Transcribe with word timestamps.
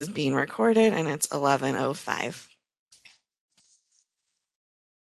is 0.00 0.08
being 0.10 0.34
recorded 0.34 0.94
and 0.94 1.08
it's 1.08 1.28
11:05. 1.28 2.48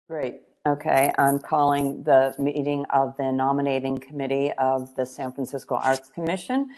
Great. 0.09 0.43
Okay, 0.69 1.13
I'm 1.19 1.41
calling 1.41 2.05
the 2.05 2.35
meeting 2.39 2.87
of 2.91 3.17
the 3.19 3.33
nominating 3.33 3.99
committee 3.99 4.53
of 4.59 4.95
the 4.97 5.07
San 5.07 5.33
Francisco 5.33 5.77
Arts 5.77 6.11
Commission 6.11 6.71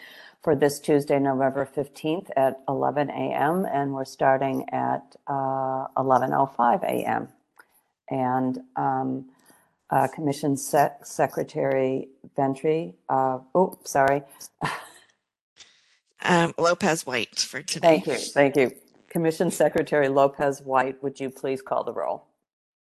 for 0.43 0.55
this 0.55 0.79
Tuesday, 0.79 1.19
November 1.19 1.69
15th 1.75 2.29
at 2.37 2.61
11 2.69 3.11
a.m. 3.11 3.65
And 3.71 3.93
we're 3.93 4.05
starting 4.05 4.67
at 4.71 5.15
uh, 5.27 5.87
11:05 5.97 6.83
a.m. 6.85 7.29
And 8.09 8.59
um, 8.75 9.25
uh, 9.91 10.07
Commission 10.09 10.57
Sec- 10.57 11.05
Secretary 11.05 12.09
Ventry, 12.35 12.95
uh, 13.09 13.39
oh, 13.55 13.79
sorry. 13.85 14.23
Um, 16.21 16.53
Lopez 16.57 17.05
White 17.05 17.39
for 17.39 17.61
today. 17.61 18.01
Thank 18.03 18.07
you, 18.07 18.15
thank 18.15 18.55
you. 18.55 18.71
Commission 19.09 19.49
Secretary 19.51 20.07
Lopez 20.07 20.61
White, 20.61 21.01
would 21.01 21.19
you 21.19 21.29
please 21.29 21.61
call 21.61 21.83
the 21.83 21.93
roll? 21.93 22.25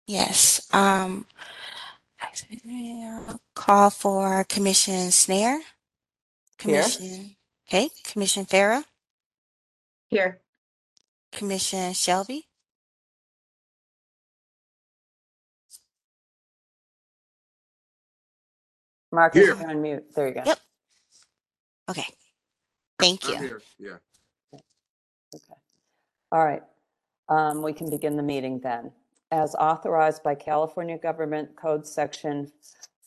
Yes. 0.07 0.67
Um, 0.73 1.27
call 3.55 3.89
for 3.89 4.43
Commission 4.45 5.09
Schnair. 5.09 5.59
Here. 6.59 6.81
Commission. 6.81 7.35
Okay. 7.67 7.89
Commission 8.03 8.45
Farah. 8.45 8.83
Here. 10.09 10.39
Commission 11.31 11.93
Shelby. 11.93 12.45
Marcus, 19.11 19.41
Here. 19.41 19.55
you're 19.55 19.69
on 19.69 19.81
mute. 19.81 20.15
There 20.15 20.27
you 20.27 20.33
go. 20.33 20.43
Yep. 20.45 20.59
Okay. 21.89 22.05
Thank 22.99 23.25
I'm 23.25 23.33
you. 23.33 23.39
here, 23.39 23.61
yeah. 23.79 23.97
Okay. 25.35 25.59
All 26.31 26.45
right. 26.45 26.63
Um, 27.29 27.63
we 27.63 27.73
can 27.73 27.89
begin 27.89 28.17
the 28.17 28.23
meeting 28.23 28.59
then. 28.59 28.91
As 29.31 29.55
authorized 29.55 30.23
by 30.23 30.35
California 30.35 30.97
Government 30.97 31.55
Code 31.55 31.87
Section 31.87 32.51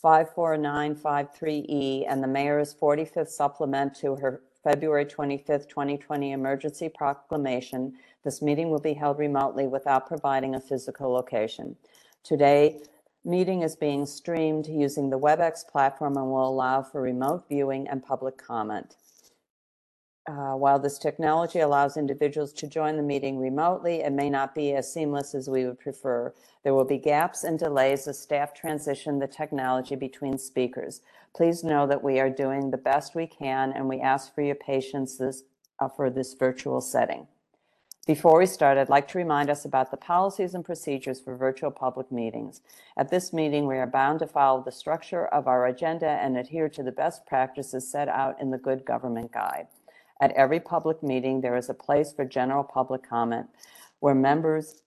54953E 0.05 1.67
E 1.69 2.07
and 2.07 2.23
the 2.23 2.29
mayor's 2.29 2.75
45th 2.75 3.29
supplement 3.29 3.95
to 3.97 4.17
her 4.17 4.43
February 4.65 5.07
25th, 5.07 5.69
2020 5.69 6.33
emergency 6.33 6.89
proclamation, 6.89 7.95
this 8.25 8.43
meeting 8.43 8.71
will 8.71 8.81
be 8.81 8.95
held 8.95 9.19
remotely 9.19 9.67
without 9.69 10.07
providing 10.09 10.55
a 10.57 10.61
physical 10.61 11.13
location. 11.13 11.77
Today, 12.25 12.81
meeting 13.25 13.63
is 13.63 13.77
being 13.77 14.07
streamed 14.07 14.67
using 14.67 15.11
the 15.11 15.19
WebEx 15.19 15.67
platform 15.69 16.17
and 16.17 16.27
will 16.27 16.49
allow 16.49 16.83
for 16.83 17.01
remote 17.03 17.45
viewing 17.49 17.89
and 17.89 18.05
public 18.05 18.39
comment. 18.39 18.97
Uh, 20.25 20.55
While 20.55 20.79
this 20.79 20.99
technology 20.99 21.59
allows 21.59 21.97
individuals 21.97 22.53
to 22.53 22.69
join 22.69 22.97
the 22.97 23.03
meeting 23.03 23.39
remotely, 23.39 24.03
it 24.03 24.13
may 24.13 24.31
not 24.31 24.55
be 24.55 24.73
as 24.73 24.93
seamless 24.93 25.35
as 25.35 25.51
we 25.51 25.65
would 25.67 25.81
prefer. 25.81 26.33
There 26.63 26.75
will 26.75 26.85
be 26.85 26.99
gaps 26.99 27.43
and 27.43 27.59
delays 27.59 28.07
as 28.07 28.21
staff 28.21 28.55
transition 28.55 29.19
the 29.19 29.27
technology 29.27 29.97
between 29.97 30.39
speakers. 30.39 31.01
Please 31.35 31.65
know 31.65 31.89
that 31.89 32.05
we 32.05 32.21
are 32.21 32.31
doing 32.31 32.71
the 32.71 32.77
best 32.77 33.17
we 33.17 33.27
can, 33.27 33.73
and 33.73 33.89
we 33.89 34.01
ask 34.01 34.33
for 34.33 34.43
your 34.43 34.55
patience 34.55 35.17
this- 35.17 35.43
uh, 35.81 35.89
for 35.89 36.09
this 36.09 36.35
virtual 36.35 36.81
setting. 36.81 37.27
Before 38.07 38.39
we 38.39 38.47
start, 38.47 38.79
I'd 38.79 38.89
like 38.89 39.09
to 39.09 39.19
remind 39.19 39.51
us 39.51 39.65
about 39.65 39.91
the 39.91 39.97
policies 39.97 40.55
and 40.55 40.65
procedures 40.65 41.21
for 41.21 41.37
virtual 41.37 41.73
public 41.73 42.13
meetings. 42.13 42.61
At 42.97 43.11
this 43.11 43.33
meeting, 43.33 43.67
we 43.67 43.77
are 43.77 43.87
bound 43.87 44.21
to 44.21 44.29
follow 44.29 44.63
the 44.63 44.71
structure 44.73 45.27
of 45.27 45.49
our 45.49 45.67
agenda 45.67 46.09
and 46.09 46.37
adhere 46.37 46.69
to 46.69 46.83
the 46.85 46.93
best 46.93 47.27
practices 47.27 47.91
set 47.91 48.09
out 48.09 48.41
in 48.41 48.51
the 48.51 48.59
Good 48.59 48.85
Government 48.85 49.33
Guide. 49.33 49.67
At 50.23 50.31
every 50.35 50.61
public 50.61 51.03
meeting, 51.03 51.41
there 51.41 51.57
is 51.57 51.69
a 51.69 51.75
place 51.75 52.13
for 52.13 52.25
general 52.25 52.63
public 52.63 53.03
comment 53.03 53.49
where 53.99 54.15
members 54.15 54.83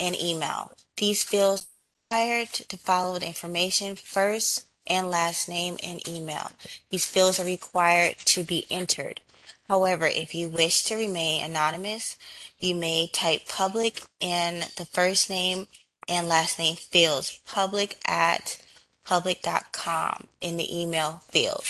and 0.00 0.20
email. 0.20 0.72
These 0.96 1.22
fields 1.22 1.66
required 2.10 2.48
to 2.52 2.76
follow 2.76 3.18
the 3.18 3.26
information 3.26 3.96
first 3.96 4.66
and 4.86 5.10
last 5.10 5.48
name 5.48 5.76
and 5.82 6.06
email. 6.08 6.50
These 6.90 7.06
fields 7.06 7.38
are 7.38 7.44
required 7.44 8.16
to 8.26 8.42
be 8.42 8.66
entered. 8.70 9.20
However, 9.68 10.06
if 10.06 10.34
you 10.34 10.48
wish 10.48 10.84
to 10.84 10.96
remain 10.96 11.44
anonymous, 11.44 12.16
you 12.58 12.74
may 12.74 13.08
type 13.12 13.48
public 13.48 14.02
in 14.20 14.64
the 14.76 14.86
first 14.86 15.30
name 15.30 15.68
and 16.08 16.28
last 16.28 16.58
name 16.58 16.76
fields, 16.76 17.40
public 17.46 17.98
at 18.06 18.58
public.com 19.04 20.28
in 20.40 20.56
the 20.56 20.80
email 20.80 21.22
field. 21.30 21.64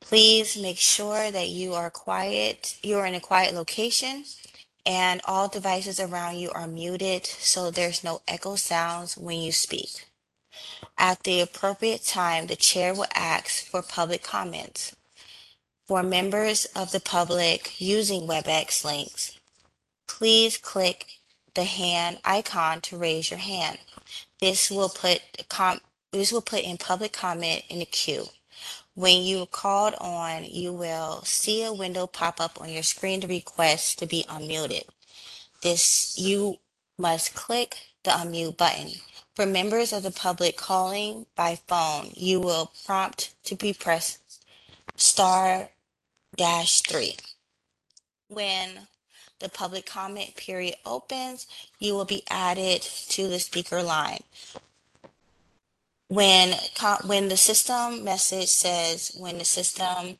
Please 0.00 0.56
make 0.56 0.78
sure 0.78 1.30
that 1.30 1.48
you 1.48 1.74
are 1.74 1.90
quiet, 1.90 2.78
you 2.82 2.96
are 2.98 3.06
in 3.06 3.14
a 3.14 3.20
quiet 3.20 3.54
location 3.54 4.24
and 4.86 5.20
all 5.26 5.48
devices 5.48 6.00
around 6.00 6.38
you 6.38 6.50
are 6.52 6.66
muted 6.66 7.26
so 7.26 7.70
there's 7.70 8.02
no 8.04 8.22
echo 8.26 8.56
sounds 8.56 9.16
when 9.18 9.40
you 9.40 9.52
speak. 9.52 10.06
At 10.98 11.24
the 11.24 11.40
appropriate 11.40 12.04
time, 12.04 12.46
the 12.46 12.56
chair 12.56 12.94
will 12.94 13.06
ask 13.14 13.64
for 13.66 13.82
public 13.82 14.22
comments. 14.22 14.96
For 15.88 16.02
members 16.02 16.66
of 16.76 16.92
the 16.92 17.00
public 17.00 17.80
using 17.80 18.28
WebEx 18.28 18.84
links, 18.84 19.38
please 20.06 20.58
click 20.58 21.06
the 21.54 21.64
hand 21.64 22.18
icon 22.26 22.82
to 22.82 22.98
raise 22.98 23.30
your 23.30 23.40
hand. 23.40 23.78
This 24.38 24.70
will 24.70 24.90
put 24.90 25.22
com- 25.48 25.80
this 26.12 26.30
will 26.30 26.42
put 26.42 26.60
in 26.62 26.76
public 26.76 27.14
comment 27.14 27.62
in 27.70 27.78
the 27.78 27.86
queue. 27.86 28.26
When 28.96 29.22
you 29.22 29.40
are 29.44 29.46
called 29.46 29.94
on, 29.98 30.44
you 30.44 30.74
will 30.74 31.22
see 31.24 31.64
a 31.64 31.72
window 31.72 32.06
pop 32.06 32.38
up 32.38 32.60
on 32.60 32.68
your 32.68 32.82
screen 32.82 33.22
to 33.22 33.26
request 33.26 33.98
to 34.00 34.06
be 34.06 34.26
unmuted. 34.28 34.82
This 35.62 36.18
you 36.18 36.58
must 36.98 37.32
click 37.32 37.78
the 38.04 38.10
unmute 38.10 38.58
button. 38.58 38.90
For 39.34 39.46
members 39.46 39.94
of 39.94 40.02
the 40.02 40.10
public 40.10 40.58
calling 40.58 41.24
by 41.34 41.58
phone, 41.66 42.10
you 42.14 42.40
will 42.40 42.72
prompt 42.84 43.34
to 43.44 43.54
be 43.54 43.72
pressed 43.72 44.18
star 44.96 45.70
dash 46.38 46.80
three. 46.82 47.16
When 48.28 48.88
the 49.40 49.50
public 49.50 49.84
comment 49.84 50.36
period 50.36 50.76
opens, 50.86 51.46
you 51.78 51.94
will 51.94 52.06
be 52.06 52.22
added 52.30 52.82
to 52.82 53.28
the 53.28 53.38
speaker 53.38 53.82
line. 53.82 54.22
When 56.08 56.54
when 57.04 57.28
the 57.28 57.36
system 57.36 58.02
message 58.04 58.48
says 58.48 59.12
when 59.18 59.38
the 59.38 59.44
system 59.44 60.18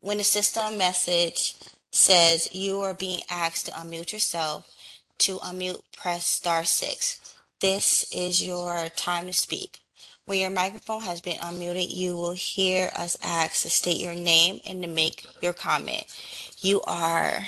when 0.00 0.18
the 0.18 0.24
system 0.24 0.76
message 0.76 1.54
says 1.90 2.54
you 2.54 2.80
are 2.82 2.94
being 2.94 3.20
asked 3.30 3.66
to 3.66 3.72
unmute 3.72 4.12
yourself, 4.12 4.70
to 5.18 5.38
unmute 5.38 5.82
press 5.96 6.26
star 6.26 6.64
six. 6.64 7.20
This 7.60 8.04
is 8.12 8.44
your 8.44 8.88
time 8.90 9.26
to 9.26 9.32
speak. 9.32 9.81
When 10.24 10.38
your 10.38 10.50
microphone 10.50 11.02
has 11.02 11.20
been 11.20 11.38
unmuted, 11.38 11.94
you 11.94 12.16
will 12.16 12.32
hear 12.32 12.90
us 12.96 13.16
ask 13.22 13.62
to 13.62 13.70
state 13.70 14.00
your 14.00 14.14
name 14.14 14.60
and 14.66 14.82
to 14.82 14.88
make 14.88 15.26
your 15.40 15.52
comment. 15.52 16.04
You 16.60 16.80
are 16.82 17.46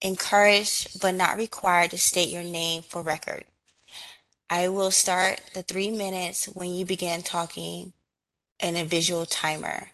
encouraged 0.00 1.00
but 1.00 1.14
not 1.14 1.36
required 1.36 1.90
to 1.90 1.98
state 1.98 2.28
your 2.28 2.44
name 2.44 2.82
for 2.82 3.02
record. 3.02 3.44
I 4.48 4.68
will 4.68 4.90
start 4.90 5.40
the 5.54 5.62
three 5.62 5.90
minutes 5.90 6.46
when 6.46 6.70
you 6.70 6.84
begin 6.84 7.22
talking 7.22 7.92
and 8.60 8.76
a 8.76 8.84
visual 8.84 9.26
timer. 9.26 9.88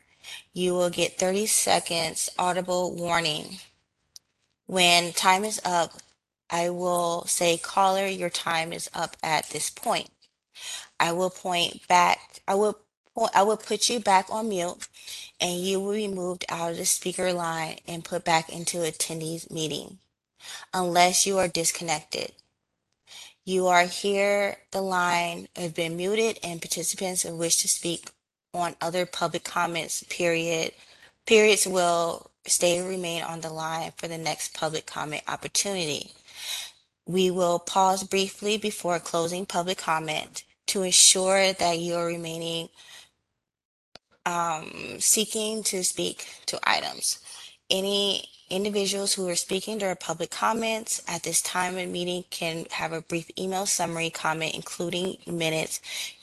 You 0.53 0.75
will 0.75 0.91
get 0.91 1.19
30 1.19 1.47
seconds 1.47 2.29
audible 2.39 2.95
warning. 2.95 3.59
When 4.67 5.13
time 5.13 5.45
is 5.45 5.61
up, 5.65 5.93
I 6.51 6.71
will 6.71 7.25
say, 7.27 7.59
caller, 7.59 8.07
your 8.07 8.31
time 8.31 8.73
is 8.73 8.91
up 8.95 9.17
at 9.23 9.51
this 9.51 9.71
point. 9.71 10.11
I 11.01 11.13
will 11.13 11.31
point 11.31 11.87
back, 11.89 12.41
I 12.49 12.55
will 12.55 12.79
I 13.35 13.43
will 13.45 13.57
put 13.57 13.89
you 13.89 13.99
back 13.99 14.27
on 14.31 14.51
mute 14.51 14.89
and 15.41 15.59
you 15.59 15.81
will 15.81 15.95
be 15.95 16.09
moved 16.09 16.45
out 16.51 16.73
of 16.73 16.77
the 16.77 16.85
speaker 16.85 17.33
line 17.33 17.79
and 17.89 18.05
put 18.05 18.25
back 18.25 18.51
into 18.51 18.79
attendees 18.79 19.51
meeting 19.51 19.99
unless 20.75 21.27
you 21.27 21.39
are 21.39 21.49
disconnected. 21.49 22.33
You 23.45 23.69
are 23.69 23.85
here, 23.87 24.59
the 24.71 24.83
line 24.83 25.49
has 25.57 25.73
been 25.73 25.97
muted 25.97 26.39
and 26.43 26.61
participants 26.61 27.23
who 27.23 27.35
wish 27.35 27.63
to 27.63 27.69
speak 27.69 28.11
on 28.53 28.77
other 28.81 29.07
public 29.07 29.45
comments 29.45 30.05
period 30.11 30.73
periods 31.27 31.67
will 31.67 32.31
stay 32.47 32.81
remain 32.87 33.23
on 33.23 33.41
the 33.41 33.51
line 33.51 33.93
for 33.97 34.09
the 34.09 34.19
next 34.19 34.55
public 34.55 34.87
comment 34.87 35.23
opportunity. 35.27 36.13
We 37.07 37.31
will 37.31 37.59
pause 37.59 38.05
briefly 38.05 38.59
before 38.59 38.99
closing 39.01 39.47
public 39.47 39.79
comment 39.79 40.45
to 40.67 40.83
ensure 40.83 41.53
that 41.53 41.79
you 41.79 41.95
are 41.95 42.07
remaining 42.07 42.69
um, 44.25 44.97
seeking 44.99 45.63
to 45.65 45.85
speak 45.85 46.27
to 46.47 46.59
items. 46.69 47.21
Any 47.71 48.29
individuals 48.49 49.15
who 49.15 49.29
are 49.29 49.37
speaking 49.37 49.79
during 49.79 49.97
public 49.97 50.31
comments 50.31 51.03
at 51.09 51.23
this 51.23 51.43
time 51.43 51.77
of 51.77 51.89
meeting 51.89 52.25
can 52.31 52.67
have 52.71 52.93
a 52.93 53.01
brief 53.01 53.31
email 53.39 53.67
summary 53.67 54.11
comment, 54.11 54.55
including 54.55 55.17
minutes, 55.27 55.81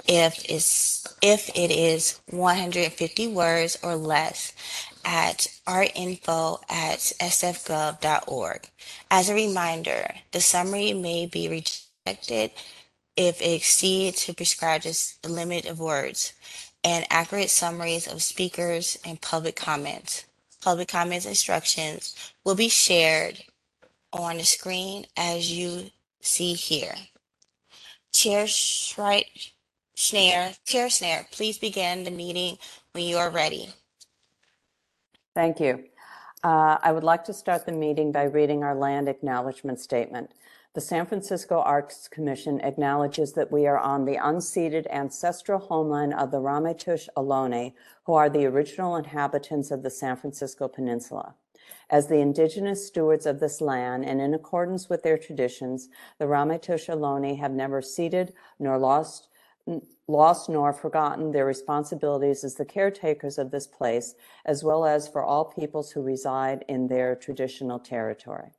if 0.07 0.45
is 0.49 1.05
if 1.21 1.49
it 1.49 1.71
is 1.71 2.19
150 2.29 3.27
words 3.27 3.77
or 3.83 3.95
less 3.95 4.53
at 5.05 5.47
artinfo 5.67 6.59
at 6.69 6.99
sfgov.org. 6.99 8.69
As 9.11 9.29
a 9.29 9.35
reminder, 9.35 10.13
the 10.31 10.41
summary 10.41 10.93
may 10.93 11.25
be 11.25 11.49
rejected 11.49 12.51
if 13.15 13.41
it 13.41 13.53
exceeds 13.53 14.25
the 14.25 14.33
prescribed 14.33 14.87
limit 15.27 15.65
of 15.65 15.79
words 15.79 16.33
and 16.83 17.05
accurate 17.09 17.49
summaries 17.49 18.07
of 18.07 18.21
speakers 18.21 18.97
and 19.05 19.21
public 19.21 19.55
comments. 19.55 20.25
Public 20.61 20.87
comments 20.87 21.25
instructions 21.25 22.33
will 22.43 22.55
be 22.55 22.69
shared 22.69 23.43
on 24.11 24.37
the 24.37 24.43
screen 24.43 25.05
as 25.17 25.51
you 25.51 25.89
see 26.21 26.53
here. 26.53 26.95
Chair 28.13 28.45
Schreit, 28.45 29.51
Schnair, 29.95 30.57
Chair 30.65 30.87
Schnair, 30.87 31.29
please 31.31 31.57
begin 31.57 32.03
the 32.03 32.11
meeting 32.11 32.57
when 32.91 33.05
you 33.05 33.17
are 33.17 33.29
ready. 33.29 33.69
Thank 35.35 35.59
you. 35.59 35.85
Uh, 36.43 36.77
I 36.81 36.91
would 36.91 37.03
like 37.03 37.23
to 37.25 37.33
start 37.33 37.65
the 37.65 37.71
meeting 37.71 38.11
by 38.11 38.23
reading 38.23 38.63
our 38.63 38.75
land 38.75 39.07
acknowledgement 39.07 39.79
statement. 39.79 40.31
The 40.73 40.81
San 40.81 41.05
Francisco 41.05 41.59
Arts 41.59 42.07
Commission 42.07 42.59
acknowledges 42.61 43.33
that 43.33 43.51
we 43.51 43.67
are 43.67 43.77
on 43.77 44.05
the 44.05 44.15
unceded 44.15 44.87
ancestral 44.89 45.59
homeland 45.59 46.15
of 46.15 46.31
the 46.31 46.41
Ramaytush 46.41 47.09
Ohlone, 47.15 47.73
who 48.05 48.13
are 48.13 48.27
the 48.27 48.47
original 48.47 48.95
inhabitants 48.95 49.69
of 49.69 49.83
the 49.83 49.91
San 49.91 50.15
Francisco 50.15 50.67
Peninsula. 50.67 51.35
As 51.91 52.07
the 52.07 52.17
indigenous 52.17 52.87
stewards 52.87 53.27
of 53.27 53.39
this 53.39 53.61
land 53.61 54.03
and 54.03 54.19
in 54.19 54.33
accordance 54.33 54.89
with 54.89 55.03
their 55.03 55.19
traditions, 55.19 55.89
the 56.17 56.25
Ramaytush 56.25 56.89
Ohlone 56.89 57.37
have 57.37 57.51
never 57.51 57.79
ceded 57.83 58.33
nor 58.57 58.79
lost 58.79 59.27
lost 60.07 60.49
nor 60.49 60.73
forgotten 60.73 61.31
their 61.31 61.45
responsibilities 61.45 62.43
as 62.43 62.55
the 62.55 62.65
caretakers 62.65 63.37
of 63.37 63.51
this 63.51 63.67
place, 63.67 64.15
as 64.43 64.63
well 64.63 64.85
as 64.85 65.07
for 65.07 65.23
all 65.23 65.45
peoples 65.45 65.91
who 65.91 66.01
reside 66.01 66.65
in 66.67 66.87
their 66.87 67.15
traditional 67.15 67.79
territory. 67.79 68.49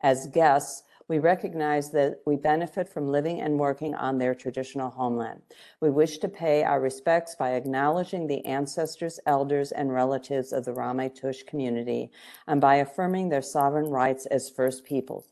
As 0.00 0.26
guests, 0.28 0.84
we 1.08 1.18
recognize 1.18 1.90
that 1.90 2.20
we 2.24 2.36
benefit 2.36 2.88
from 2.88 3.10
living 3.10 3.40
and 3.40 3.58
working 3.58 3.94
on 3.94 4.18
their 4.18 4.34
traditional 4.34 4.90
homeland. 4.90 5.42
We 5.80 5.90
wish 5.90 6.18
to 6.18 6.28
pay 6.28 6.64
our 6.64 6.80
respects 6.80 7.34
by 7.34 7.50
acknowledging 7.50 8.26
the 8.26 8.44
ancestors, 8.46 9.20
elders, 9.26 9.72
and 9.72 9.92
relatives 9.92 10.52
of 10.52 10.64
the 10.64 10.72
Ramaytush 10.72 11.46
community 11.46 12.10
and 12.46 12.60
by 12.60 12.76
affirming 12.76 13.28
their 13.28 13.42
sovereign 13.42 13.90
rights 13.90 14.26
as 14.26 14.48
First 14.48 14.84
Peoples. 14.84 15.26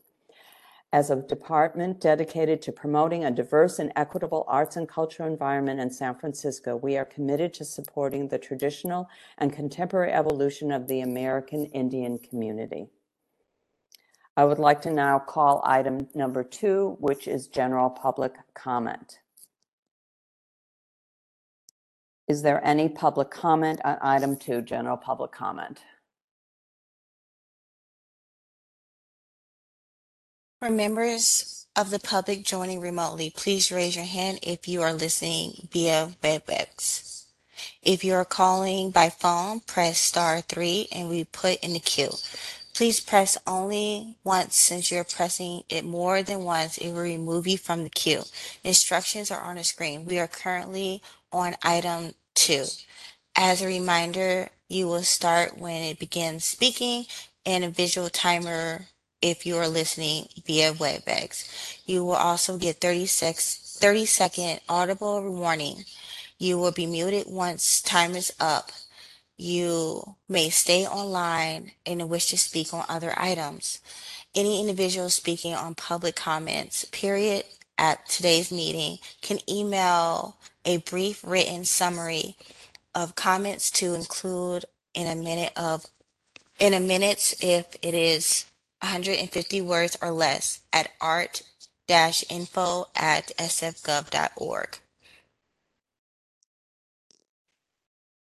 As 0.93 1.09
a 1.09 1.15
department 1.15 1.99
dedicated 1.99 2.61
to 2.61 2.71
promoting 2.71 3.25
a 3.25 3.31
diverse 3.31 3.79
and 3.79 3.91
equitable 3.95 4.45
arts 4.47 4.75
and 4.75 4.87
cultural 4.87 5.27
environment 5.27 5.79
in 5.79 5.89
San 5.89 6.13
Francisco, 6.13 6.75
we 6.75 6.97
are 6.97 7.05
committed 7.05 7.51
to 7.55 7.65
supporting 7.65 8.27
the 8.27 8.37
traditional 8.37 9.09
and 9.39 9.51
contemporary 9.51 10.11
evolution 10.11 10.71
of 10.71 10.87
the 10.87 11.01
American 11.01 11.65
Indian 11.65 12.19
community. 12.19 12.89
I 14.35 14.45
would 14.45 14.59
like 14.59 14.81
to 14.83 14.91
now 14.91 15.19
call 15.19 15.61
item 15.63 16.07
number 16.15 16.43
two, 16.43 16.97
which 16.99 17.27
is 17.27 17.47
general 17.47 17.89
public 17.89 18.33
comment. 18.55 19.19
Is 22.27 22.41
there 22.41 22.65
any 22.65 22.89
public 22.89 23.29
comment 23.29 23.79
on 23.85 23.97
item 24.01 24.37
two, 24.37 24.61
general 24.61 24.97
public 24.97 25.31
comment? 25.31 25.81
For 30.59 30.69
members 30.69 31.67
of 31.75 31.91
the 31.91 31.99
public 31.99 32.43
joining 32.43 32.79
remotely, 32.79 33.29
please 33.29 33.71
raise 33.71 33.95
your 33.95 34.05
hand 34.05 34.39
if 34.41 34.67
you 34.67 34.81
are 34.81 34.93
listening 34.93 35.67
via 35.71 36.09
WebEx. 36.23 37.25
If 37.83 38.03
you 38.03 38.13
are 38.13 38.25
calling 38.25 38.89
by 38.89 39.09
phone, 39.09 39.59
press 39.59 39.99
star 39.99 40.41
three 40.41 40.87
and 40.91 41.09
we 41.09 41.25
put 41.25 41.59
in 41.59 41.73
the 41.73 41.79
queue. 41.79 42.11
Please 42.73 42.99
press 42.99 43.37
only 43.45 44.17
once 44.23 44.57
since 44.57 44.89
you're 44.89 45.03
pressing 45.03 45.63
it 45.69 45.85
more 45.85 46.23
than 46.23 46.43
once, 46.43 46.77
it 46.79 46.91
will 46.91 47.01
remove 47.01 47.45
you 47.45 47.57
from 47.57 47.83
the 47.83 47.89
queue. 47.89 48.23
Instructions 48.63 49.29
are 49.29 49.41
on 49.41 49.57
the 49.57 49.63
screen. 49.63 50.05
We 50.05 50.17
are 50.19 50.27
currently 50.27 51.01
on 51.31 51.55
item 51.61 52.13
two. 52.33 52.65
As 53.35 53.61
a 53.61 53.67
reminder, 53.67 54.49
you 54.69 54.87
will 54.87 55.03
start 55.03 55.57
when 55.57 55.83
it 55.83 55.99
begins 55.99 56.45
speaking 56.45 57.05
and 57.45 57.63
a 57.63 57.69
visual 57.69 58.09
timer 58.09 58.87
if 59.21 59.45
you 59.45 59.57
are 59.57 59.67
listening 59.67 60.27
via 60.45 60.73
WebEx. 60.73 61.77
You 61.85 62.03
will 62.03 62.13
also 62.13 62.57
get 62.57 62.81
30 62.81 63.05
secs 63.05 63.77
30 63.79 64.05
second 64.05 64.61
audible 64.69 65.21
warning. 65.31 65.83
You 66.39 66.57
will 66.57 66.71
be 66.71 66.85
muted 66.85 67.25
once 67.27 67.81
time 67.81 68.15
is 68.15 68.33
up. 68.39 68.71
You 69.37 70.15
may 70.29 70.49
stay 70.49 70.85
online 70.85 71.71
and 71.85 72.09
wish 72.09 72.27
to 72.27 72.37
speak 72.37 72.73
on 72.73 72.85
other 72.87 73.13
items. 73.17 73.79
Any 74.35 74.59
individual 74.61 75.09
speaking 75.09 75.53
on 75.53 75.75
public 75.75 76.15
comments, 76.15 76.85
period, 76.85 77.45
at 77.77 78.07
today's 78.07 78.51
meeting 78.51 78.99
can 79.21 79.39
email 79.49 80.37
a 80.65 80.77
brief 80.77 81.23
written 81.23 81.65
summary 81.65 82.35
of 82.95 83.15
comments 83.15 83.71
to 83.71 83.95
include 83.95 84.65
in 84.93 85.07
a 85.07 85.15
minute 85.15 85.51
of 85.55 85.85
in 86.59 86.73
a 86.73 86.79
minute 86.79 87.33
if 87.41 87.75
it 87.81 87.93
is 87.93 88.45
150 88.81 89.61
words 89.61 89.97
or 90.01 90.11
less 90.11 90.61
at 90.71 90.91
art-info 91.01 92.85
at 92.95 93.31
sfgov.org. 93.37 94.77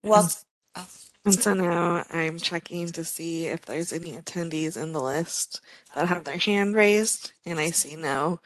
Well, 0.02 0.30
And 1.24 1.34
so 1.34 1.54
now 1.54 2.04
I'm 2.12 2.38
checking 2.38 2.86
to 2.92 3.04
see 3.04 3.46
if 3.46 3.62
there's 3.62 3.92
any 3.92 4.12
attendees 4.12 4.80
in 4.80 4.92
the 4.92 5.00
list 5.00 5.60
that 5.94 6.06
have 6.08 6.24
their 6.24 6.38
hand 6.38 6.74
raised, 6.74 7.32
and 7.44 7.58
I 7.58 7.70
see 7.70 7.96
no 7.96 8.40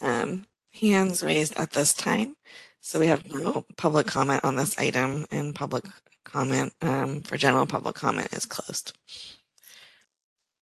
um, 0.00 0.46
hands 0.78 1.22
raised 1.22 1.56
at 1.58 1.70
this 1.70 1.94
time. 1.94 2.36
So 2.80 3.00
we 3.00 3.06
have 3.06 3.32
no 3.32 3.64
public 3.76 4.06
comment 4.06 4.44
on 4.44 4.56
this 4.56 4.78
item, 4.78 5.24
and 5.30 5.54
public 5.54 5.84
comment 6.24 6.72
um, 6.82 7.22
for 7.22 7.36
general 7.38 7.66
public 7.66 7.94
comment 7.94 8.28
is 8.32 8.44
closed. 8.44 8.96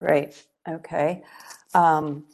Great. 0.00 0.44
Okay. 0.68 1.23
Um, 1.73 2.26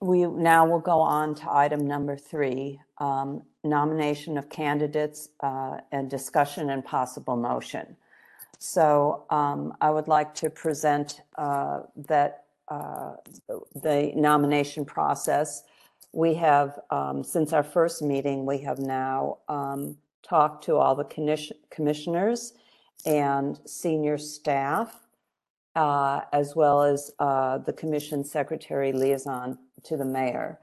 We 0.00 0.26
now 0.26 0.66
will 0.66 0.80
go 0.80 1.00
on 1.00 1.34
to 1.36 1.50
item 1.50 1.86
number 1.88 2.16
three, 2.16 2.78
um, 2.98 3.42
nomination 3.66 4.38
of 4.38 4.48
candidates 4.48 5.28
uh, 5.40 5.78
and 5.92 6.08
discussion 6.10 6.70
and 6.70 6.84
possible 6.84 7.36
motion. 7.36 7.96
So 8.58 9.24
um, 9.30 9.74
I 9.80 9.90
would 9.90 10.08
like 10.08 10.34
to 10.36 10.50
present 10.50 11.20
uh, 11.36 11.80
that 12.08 12.44
uh, 12.68 13.12
the 13.74 14.12
nomination 14.16 14.84
process. 14.84 15.62
We 16.12 16.34
have, 16.34 16.78
um, 16.90 17.22
since 17.22 17.52
our 17.52 17.62
first 17.62 18.02
meeting, 18.02 18.46
we 18.46 18.58
have 18.58 18.78
now 18.78 19.38
um, 19.48 19.96
talked 20.22 20.64
to 20.64 20.76
all 20.76 20.94
the 20.94 21.04
commis- 21.04 21.52
commissioners 21.70 22.54
and 23.04 23.60
senior 23.66 24.18
staff 24.18 25.06
uh, 25.76 26.22
as 26.32 26.56
well 26.56 26.82
as 26.82 27.12
uh, 27.18 27.58
the 27.58 27.72
commission 27.72 28.24
secretary 28.24 28.92
liaison 28.92 29.58
to 29.84 29.96
the 29.96 30.04
mayor. 30.04 30.58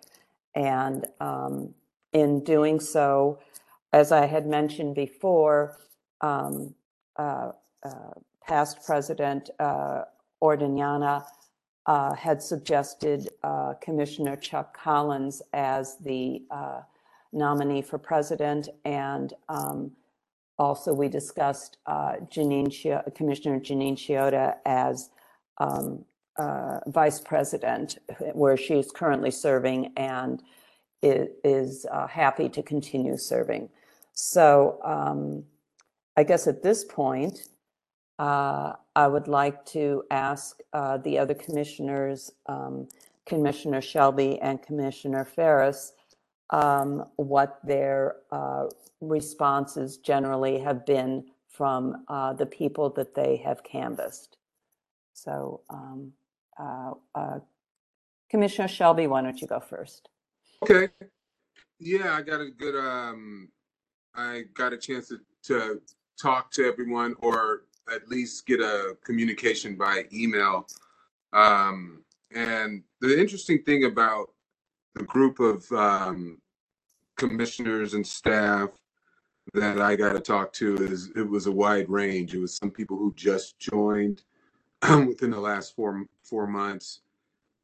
And 0.56 1.06
um, 1.22 1.74
in 2.14 2.44
doing 2.44 2.80
so, 2.80 3.40
as 3.92 4.12
I 4.12 4.26
had 4.26 4.48
mentioned 4.48 4.96
before, 4.96 5.78
um, 6.22 6.74
uh, 7.18 7.52
uh, 7.84 8.12
past 8.48 8.86
president 8.86 9.50
uh, 9.60 10.04
uh, 11.86 12.14
had 12.14 12.42
suggested 12.42 13.30
uh, 13.44 13.74
Commissioner 13.82 14.36
Chuck 14.38 14.78
Collins 14.78 15.42
as 15.54 15.98
the 15.98 16.44
uh, 16.52 16.82
nominee 17.34 17.82
for 17.82 17.98
president. 17.98 18.70
And 18.86 19.34
um, 19.50 19.92
also, 20.58 20.94
we 20.94 21.10
discussed 21.10 21.78
Janine, 21.88 22.72
Chio- 22.72 23.04
Commissioner 23.16 23.60
Janine 23.60 23.98
Shiota 23.98 24.56
as 24.66 25.10
um, 25.58 26.06
vice 26.88 27.20
president, 27.20 27.98
where 28.34 28.58
she 28.58 28.76
is 28.76 28.92
currently 28.92 29.32
serving 29.32 29.92
and 29.98 30.42
is 31.04 31.86
uh, 31.92 32.08
happy 32.08 32.50
to 32.50 32.64
continue 32.64 33.18
serving. 33.18 33.70
So 34.14 34.80
um, 34.84 35.44
I 36.16 36.24
guess 36.24 36.48
at 36.48 36.64
this 36.64 36.86
point, 36.86 37.50
uh, 38.20 38.74
I 38.96 39.08
would 39.08 39.28
like 39.28 39.66
to 39.68 40.04
ask 40.12 40.60
uh, 40.72 40.98
the 40.98 41.18
other 41.18 41.34
commissioners, 41.34 42.32
um, 42.46 42.88
Commissioner 43.26 43.82
Shelby 43.82 44.40
and 44.40 44.62
Commissioner 44.62 45.26
Ferras, 45.26 45.94
um, 46.52 47.06
what 47.16 47.60
their 47.66 48.18
uh, 48.32 48.66
responses 49.02 49.98
generally 49.98 50.60
have 50.60 50.86
been 50.86 51.26
from 51.50 52.06
uh, 52.08 52.34
the 52.34 52.46
people 52.46 52.90
that 52.92 53.16
they 53.16 53.38
have 53.38 53.64
canvassed. 53.64 54.38
So 55.14 55.62
um, 55.70 56.14
uh, 56.58 57.40
Commissioner 58.30 58.68
Shelby, 58.68 59.08
why 59.08 59.22
don't 59.22 59.42
you 59.42 59.48
go 59.48 59.60
first? 59.60 60.10
Okay. 60.64 60.88
Yeah, 61.80 62.16
I 62.16 62.22
got 62.22 62.40
a 62.40 62.50
good 62.50 62.74
um 62.74 63.50
I 64.16 64.44
got 64.54 64.72
a 64.72 64.78
chance 64.78 65.10
to, 65.10 65.20
to 65.48 65.82
talk 66.18 66.52
to 66.52 66.64
everyone 66.66 67.16
or 67.20 67.64
at 67.94 68.08
least 68.08 68.46
get 68.46 68.62
a 68.62 68.96
communication 69.04 69.76
by 69.76 70.06
email. 70.14 70.66
Um 71.34 72.06
and 72.34 72.82
the 73.02 73.20
interesting 73.20 73.62
thing 73.64 73.84
about 73.84 74.32
the 74.96 75.04
group 75.04 75.42
of 75.42 75.70
um 75.74 76.40
commissioners 77.18 77.94
and 77.94 78.08
staff 78.08 78.70
that 79.54 79.82
I 79.82 79.98
got 79.98 80.14
to 80.14 80.22
talk 80.22 80.54
to 80.54 80.76
is 80.78 81.12
it 81.18 81.30
was 81.30 81.48
a 81.48 81.52
wide 81.52 81.90
range. 81.90 82.34
It 82.34 82.40
was 82.40 82.56
some 82.56 82.72
people 82.72 82.98
who 82.98 83.14
just 83.16 83.60
joined 83.60 84.22
within 84.82 85.32
the 85.32 85.42
last 85.42 85.76
four 85.76 86.06
four 86.24 86.48
months 86.48 87.02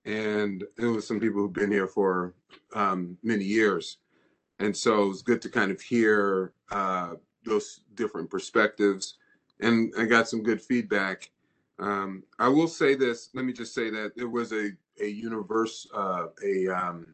and 0.06 0.63
it 0.77 0.86
was 0.86 1.08
some 1.08 1.20
people 1.20 1.41
who've 1.41 1.53
been 1.53 1.72
here 1.72 1.88
for 1.88 2.34
um, 2.74 3.18
many 3.24 3.44
years. 3.44 3.98
And 4.60 4.75
so 4.75 5.03
it 5.03 5.08
was 5.08 5.22
good 5.22 5.41
to 5.44 5.50
kind 5.50 5.72
of 5.72 5.82
hear 5.82 6.53
uh, 6.72 7.13
those 7.46 7.82
different 7.96 8.29
perspectives, 8.29 9.15
and 9.62 9.94
I 9.98 10.06
got 10.06 10.27
some 10.27 10.44
good 10.44 10.62
feedback. 10.62 11.32
Um, 11.79 12.24
I 12.39 12.50
will 12.50 12.68
say 12.68 12.96
this. 12.96 13.29
Let 13.34 13.46
me 13.46 13.53
just 13.53 13.74
say 13.74 13.89
that 13.89 14.12
it 14.18 14.25
was 14.25 14.51
a 14.51 14.72
a 15.01 15.08
universe, 15.08 15.88
uh, 15.96 16.27
a 16.44 16.68
um, 16.68 17.08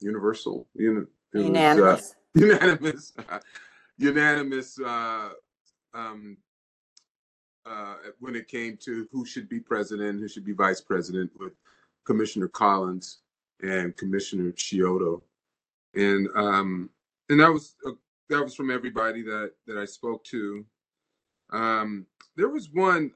universal, 0.00 0.68
uni- 0.74 1.06
it 1.32 1.38
was, 1.38 1.46
uh, 1.46 1.50
Unanimous? 1.50 2.14
unanimous, 2.34 3.12
unanimous 3.98 4.78
uh, 4.80 5.30
um, 5.94 6.36
uh, 7.66 7.94
when 8.20 8.36
it 8.36 8.46
came 8.46 8.76
to 8.84 9.08
who 9.10 9.24
should 9.24 9.48
be 9.48 9.58
president, 9.58 10.20
who 10.20 10.28
should 10.28 10.44
be 10.44 10.52
vice 10.52 10.80
president, 10.80 11.30
with 11.38 11.52
Commissioner 12.04 12.48
Collins 12.48 13.18
and 13.62 13.96
Commissioner 13.96 14.52
Shiota, 14.52 15.20
and 15.94 16.28
um, 16.34 16.90
and 17.28 17.40
that 17.40 17.52
was 17.52 17.76
uh, 17.86 17.92
that 18.30 18.42
was 18.42 18.54
from 18.54 18.70
everybody 18.70 19.22
that 19.22 19.52
that 19.66 19.78
I 19.78 19.84
spoke 19.84 20.24
to. 20.24 20.64
Um, 21.50 22.06
there 22.36 22.48
was 22.48 22.70
one, 22.70 23.12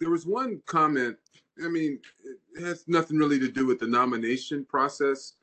there 0.00 0.10
was 0.10 0.26
one 0.26 0.60
comment. 0.66 1.16
I 1.62 1.68
mean, 1.68 2.00
it 2.54 2.64
has 2.64 2.84
nothing 2.88 3.18
really 3.18 3.38
to 3.38 3.48
do 3.48 3.66
with 3.66 3.78
the 3.78 3.86
nomination 3.86 4.64
process, 4.64 5.34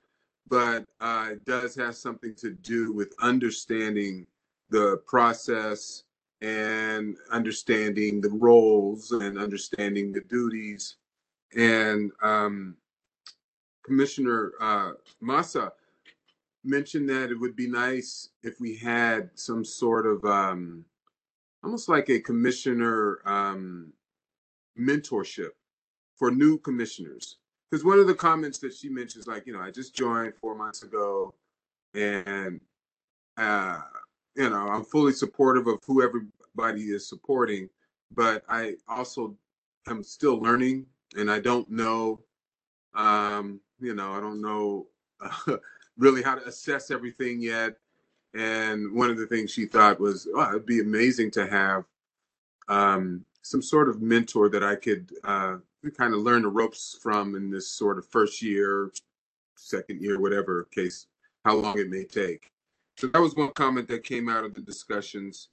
but 0.49 0.83
uh, 0.99 1.29
it 1.31 1.45
does 1.45 1.75
have 1.75 1.95
something 1.95 2.33
to 2.35 2.51
do 2.51 2.91
with 2.91 3.13
understanding 3.21 4.25
the 4.69 5.01
process 5.05 6.03
and 6.41 7.17
understanding 7.31 8.21
the 8.21 8.29
roles 8.29 9.11
and 9.11 9.37
understanding 9.37 10.11
the 10.11 10.21
duties. 10.21 10.97
And 11.55 12.11
um, 12.21 12.75
Commissioner 13.85 14.53
uh, 14.59 14.91
Mahsa 15.21 15.71
mentioned 16.63 17.09
that 17.09 17.31
it 17.31 17.39
would 17.39 17.55
be 17.55 17.69
nice 17.69 18.29
if 18.43 18.59
we 18.59 18.75
had 18.75 19.29
some 19.35 19.63
sort 19.63 20.05
of 20.05 20.23
um, 20.25 20.83
almost 21.63 21.87
like 21.87 22.09
a 22.09 22.19
commissioner 22.19 23.19
um, 23.25 23.93
mentorship 24.77 25.51
for 26.15 26.31
new 26.31 26.57
commissioners. 26.57 27.37
Because 27.69 27.85
one 27.85 27.99
of 27.99 28.07
the 28.07 28.15
comments 28.15 28.59
that 28.59 28.73
she 28.73 28.89
mentions, 28.89 29.27
like, 29.27 29.45
you 29.45 29.53
know, 29.53 29.59
I 29.59 29.71
just 29.71 29.95
joined 29.95 30.33
four 30.35 30.55
months 30.55 30.83
ago 30.83 31.33
and 31.93 32.59
uh, 33.37 33.81
you 34.35 34.49
know, 34.49 34.67
I'm 34.69 34.83
fully 34.83 35.13
supportive 35.13 35.67
of 35.67 35.79
who 35.85 36.03
everybody 36.03 36.91
is 36.91 37.07
supporting, 37.09 37.69
but 38.13 38.43
I 38.47 38.75
also 38.87 39.35
am 39.87 40.03
still 40.03 40.39
learning 40.39 40.85
and 41.15 41.31
I 41.31 41.39
don't 41.39 41.69
know, 41.69 42.21
um, 42.95 43.59
you 43.79 43.93
know, 43.93 44.13
I 44.13 44.19
don't 44.19 44.41
know 44.41 44.87
really 45.97 46.21
how 46.21 46.35
to 46.35 46.45
assess 46.45 46.91
everything 46.91 47.41
yet. 47.41 47.77
And 48.33 48.93
one 48.93 49.09
of 49.09 49.17
the 49.17 49.25
things 49.25 49.51
she 49.51 49.65
thought 49.65 49.99
was, 49.99 50.27
oh, 50.35 50.49
it'd 50.49 50.65
be 50.65 50.81
amazing 50.81 51.31
to 51.31 51.47
have 51.47 51.85
um, 52.67 53.25
some 53.41 53.61
sort 53.61 53.89
of 53.89 54.01
mentor 54.01 54.49
that 54.49 54.63
I 54.63 54.75
could 54.75 55.11
uh, 55.23 55.57
kind 55.97 56.13
of 56.13 56.19
learn 56.19 56.41
the 56.43 56.49
ropes 56.49 56.97
from 57.01 57.35
in 57.35 57.49
this 57.49 57.69
sort 57.71 57.97
of 57.97 58.05
first 58.07 58.41
year, 58.41 58.91
second 59.55 60.01
year, 60.01 60.19
whatever 60.19 60.67
case, 60.71 61.07
how 61.45 61.55
long 61.55 61.79
it 61.79 61.89
may 61.89 62.03
take. 62.03 62.51
So 62.97 63.07
that 63.07 63.21
was 63.21 63.35
one 63.35 63.51
comment 63.51 63.87
that 63.87 64.03
came 64.03 64.27
out 64.27 64.43
of 64.43 64.53
the 64.53 64.61
discussions. 64.61 65.49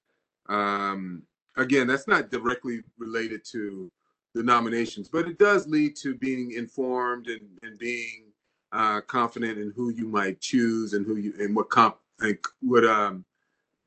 Um, 0.48 1.22
again, 1.56 1.86
that's 1.86 2.08
not 2.08 2.30
directly 2.30 2.82
related 2.98 3.44
to 3.52 3.90
the 4.34 4.42
nominations, 4.42 5.08
but 5.08 5.28
it 5.28 5.38
does 5.38 5.66
lead 5.68 5.94
to 5.96 6.14
being 6.16 6.52
informed 6.52 7.28
and, 7.28 7.40
and 7.62 7.78
being 7.78 8.24
uh, 8.72 9.00
confident 9.02 9.58
in 9.58 9.72
who 9.76 9.90
you 9.90 10.08
might 10.08 10.40
choose 10.40 10.92
and 10.92 11.06
who 11.06 11.16
you 11.16 11.32
and 11.38 11.54
what 11.54 11.70
comp 11.70 11.96
and 12.20 12.36
what 12.60 12.84
um 12.84 13.24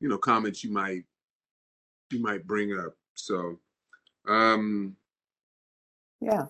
you 0.00 0.08
know 0.08 0.16
comments 0.18 0.64
you 0.64 0.70
might 0.70 1.04
you 2.10 2.20
might 2.20 2.46
bring 2.46 2.72
up. 2.78 2.94
So 3.14 3.58
um 4.26 4.96
Yeah. 6.20 6.46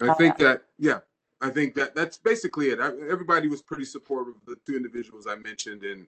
I 0.00 0.14
think 0.14 0.38
that 0.38 0.62
yeah, 0.78 1.00
I 1.40 1.50
think 1.50 1.74
that 1.74 1.94
that's 1.94 2.16
basically 2.18 2.70
it. 2.70 2.80
I, 2.80 2.86
everybody 3.10 3.48
was 3.48 3.62
pretty 3.62 3.84
supportive 3.84 4.34
of 4.36 4.44
the 4.46 4.56
two 4.66 4.76
individuals 4.76 5.26
I 5.28 5.36
mentioned, 5.36 5.84
and 5.84 6.06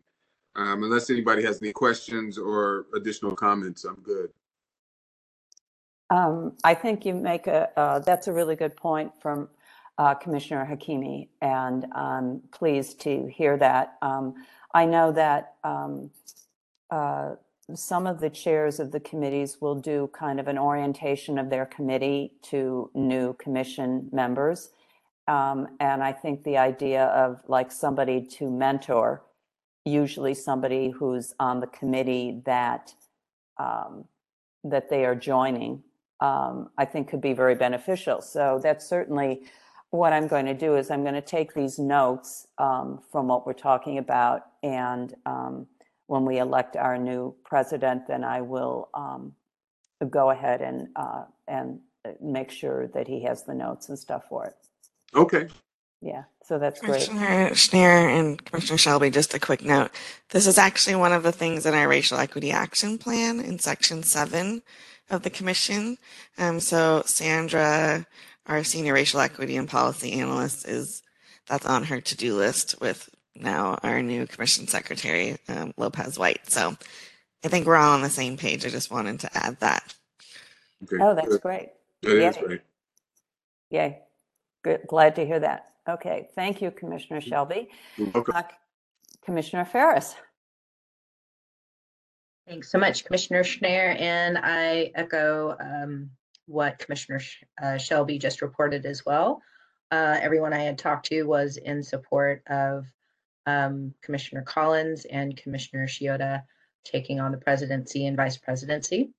um, 0.57 0.83
unless 0.83 1.11
anybody 1.11 1.43
has 1.45 1.63
any 1.63 1.73
questions 1.73 2.39
or 2.39 2.87
additional 2.95 3.37
comments, 3.37 3.85
I'm 3.85 4.01
good. 4.03 4.31
Um, 6.11 6.55
I 6.65 6.75
think 6.75 7.07
you 7.07 7.15
make 7.15 7.47
a, 7.47 7.71
uh, 7.79 8.01
that's 8.01 8.27
a 8.27 8.33
really 8.33 8.57
good 8.57 8.77
point 8.77 9.13
from 9.21 9.49
uh, 9.97 10.15
Commissioner 10.15 10.67
Hakimi, 10.69 11.29
and 11.41 11.87
I'm 11.95 12.41
pleased 12.53 13.01
to 13.03 13.29
hear 13.29 13.57
that. 13.59 13.97
Um, 14.03 14.35
I 14.75 14.87
know 14.87 15.13
that 15.13 15.55
um, 15.63 16.11
uh, 16.91 17.37
some 17.75 18.09
of 18.09 18.21
the 18.21 18.31
chairs 18.31 18.81
of 18.81 18.91
the 18.91 18.99
committees 19.01 19.59
will 19.61 19.77
do 19.77 20.11
kind 20.13 20.41
of 20.41 20.49
an 20.49 20.59
orientation 20.59 21.39
of 21.39 21.49
their 21.49 21.67
committee 21.67 22.33
to 22.43 22.91
new 22.95 23.35
commission 23.35 24.09
members. 24.13 24.71
Um, 25.29 25.69
and 25.79 26.03
I 26.03 26.13
think 26.13 26.43
the 26.43 26.57
idea 26.57 27.05
of 27.07 27.43
like 27.47 27.71
somebody 27.71 28.27
to 28.39 28.51
mentor, 28.51 29.23
usually 29.85 30.35
somebody 30.35 30.91
who's 30.91 31.35
on 31.39 31.61
the 31.61 31.69
committee 31.69 32.43
that 32.47 32.95
um, 33.59 34.07
that 34.65 34.91
they 34.91 35.05
are 35.05 35.15
joining 35.15 35.83
um, 36.21 36.71
I 36.77 36.85
think 36.85 37.09
could 37.09 37.21
be 37.21 37.33
very 37.33 37.55
beneficial. 37.55 38.21
So 38.21 38.61
that's 38.63 38.87
certainly 38.87 39.43
what 39.91 40.13
I'm 40.13 40.29
going 40.29 40.47
to 40.47 40.55
do 40.55 40.77
is 40.77 40.91
I'm 40.91 41.03
going 41.03 41.15
to 41.15 41.21
take 41.21 41.55
these 41.55 41.79
notes 41.79 42.47
um, 42.59 43.01
from 43.11 43.29
what 43.29 43.47
we're 43.47 43.53
talking 43.53 43.99
about, 43.99 44.47
and 44.63 45.15
um, 45.27 45.67
when 46.07 46.25
we 46.25 46.39
elect 46.39 46.77
our 46.77 46.97
new 46.97 47.35
president, 47.45 48.07
then 48.07 48.23
I 48.23 48.41
will 48.41 48.89
um, 48.95 49.35
go 50.09 50.31
ahead 50.31 50.61
and 50.61 50.89
uh, 50.97 51.25
and 51.49 51.81
make 52.21 52.51
sure 52.51 52.87
that 52.89 53.07
he 53.07 53.23
has 53.25 53.43
the 53.43 53.55
notes 53.55 53.89
and 53.89 53.99
stuff 53.99 54.25
for 54.29 54.47
it. 54.47 54.55
Okay. 55.15 55.49
Yeah, 56.03 56.23
so 56.43 56.59
that's 56.59 56.81
great. 56.81 57.09
Commissioner 57.09 57.51
Schnair 57.51 58.19
and 58.19 58.43
Commissioner 58.43 58.79
Shelby, 58.79 59.11
just 59.11 59.35
a 59.35 59.39
quick 59.39 59.63
note. 59.63 59.91
This 60.31 60.47
is 60.47 60.57
actually 60.57 60.97
one 60.97 61.13
of 61.13 61.23
the 61.23 61.33
things 61.33 61.67
in 61.67 61.75
our 61.75 61.89
racial 61.89 62.17
equity 62.17 62.53
action 62.53 62.97
plan 62.97 63.39
in 63.39 63.59
section 63.59 64.03
seven 64.03 64.63
of 65.11 65.23
the 65.23 65.31
commission. 65.31 65.99
Um, 66.39 66.61
so 66.61 67.03
Sandra, 67.07 68.07
our 68.47 68.65
senior 68.65 68.95
racial 68.95 69.21
equity 69.21 69.57
and 69.57 69.69
policy 69.69 70.13
analyst, 70.13 70.67
is 70.67 71.03
that's 71.47 71.67
on 71.67 71.85
her 71.85 72.01
to-do 72.01 72.37
list 72.37 72.81
with 72.81 73.09
now 73.35 73.79
our 73.83 74.03
new 74.03 74.27
commission 74.27 74.69
secretary, 74.69 75.37
um, 75.49 75.73
Lopez 75.77 76.19
White. 76.19 76.51
So 76.51 76.77
I 77.45 77.49
think 77.49 77.67
we're 77.67 77.77
all 77.77 77.93
on 77.95 78.03
the 78.03 78.11
same 78.11 78.37
page. 78.37 78.65
I 78.65 78.69
just 78.69 78.91
wanted 78.91 79.21
to 79.21 79.31
add 79.37 79.59
that. 79.61 79.95
Okay. 80.85 80.97
Oh, 81.03 81.15
that's 81.15 81.29
Good. 81.29 81.41
great. 81.43 81.69
That 82.03 82.13
is 82.17 82.37
Yay. 82.37 82.43
great. 82.43 82.61
Yay. 83.71 83.99
Good, 84.63 84.81
glad 84.89 85.17
to 85.17 85.27
hear 85.27 85.41
that. 85.41 85.67
Okay, 85.89 86.29
thank 86.35 86.61
you, 86.61 86.71
Commissioner 86.71 87.21
Shelby. 87.21 87.69
You're 87.97 88.09
welcome. 88.11 88.35
Uh, 88.37 88.43
Commissioner 89.25 89.65
Ferras. 89.65 90.15
Thanks 92.51 92.69
so 92.69 92.79
much, 92.79 93.05
Commissioner 93.05 93.45
Schnair, 93.45 93.97
and 94.01 94.37
I 94.37 94.91
echo 94.97 95.57
um, 95.61 96.11
what 96.47 96.81
Commissioner 96.81 97.21
uh, 97.63 97.79
Shelby 97.79 98.19
just 98.19 98.43
reported 98.43 98.85
as 98.87 99.07
well. 99.07 99.41
Uh, 99.93 100.19
Everyone 100.21 100.53
I 100.53 100.63
had 100.63 100.77
talked 100.77 101.07
to 101.07 101.23
was 101.23 101.59
in 101.59 101.81
support 101.81 102.43
of 102.49 102.87
um, 103.47 103.95
Commissioner 104.03 104.43
Collins 104.43 105.05
and 105.05 105.37
Commissioner 105.37 105.87
Shiota 105.87 106.43
taking 106.85 107.21
on 107.21 107.31
the 107.31 107.39
presidency 107.39 108.07
and 108.07 108.17
vice 108.17 108.37
presidency. 108.37 109.11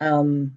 Um, 0.00 0.56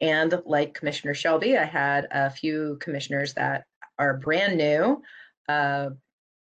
And 0.00 0.40
like 0.46 0.72
Commissioner 0.72 1.12
Shelby, 1.12 1.58
I 1.58 1.64
had 1.64 2.08
a 2.12 2.30
few 2.30 2.78
commissioners 2.80 3.34
that 3.34 3.66
are 3.98 4.16
brand 4.16 4.56
new, 4.56 5.02
uh, 5.50 5.90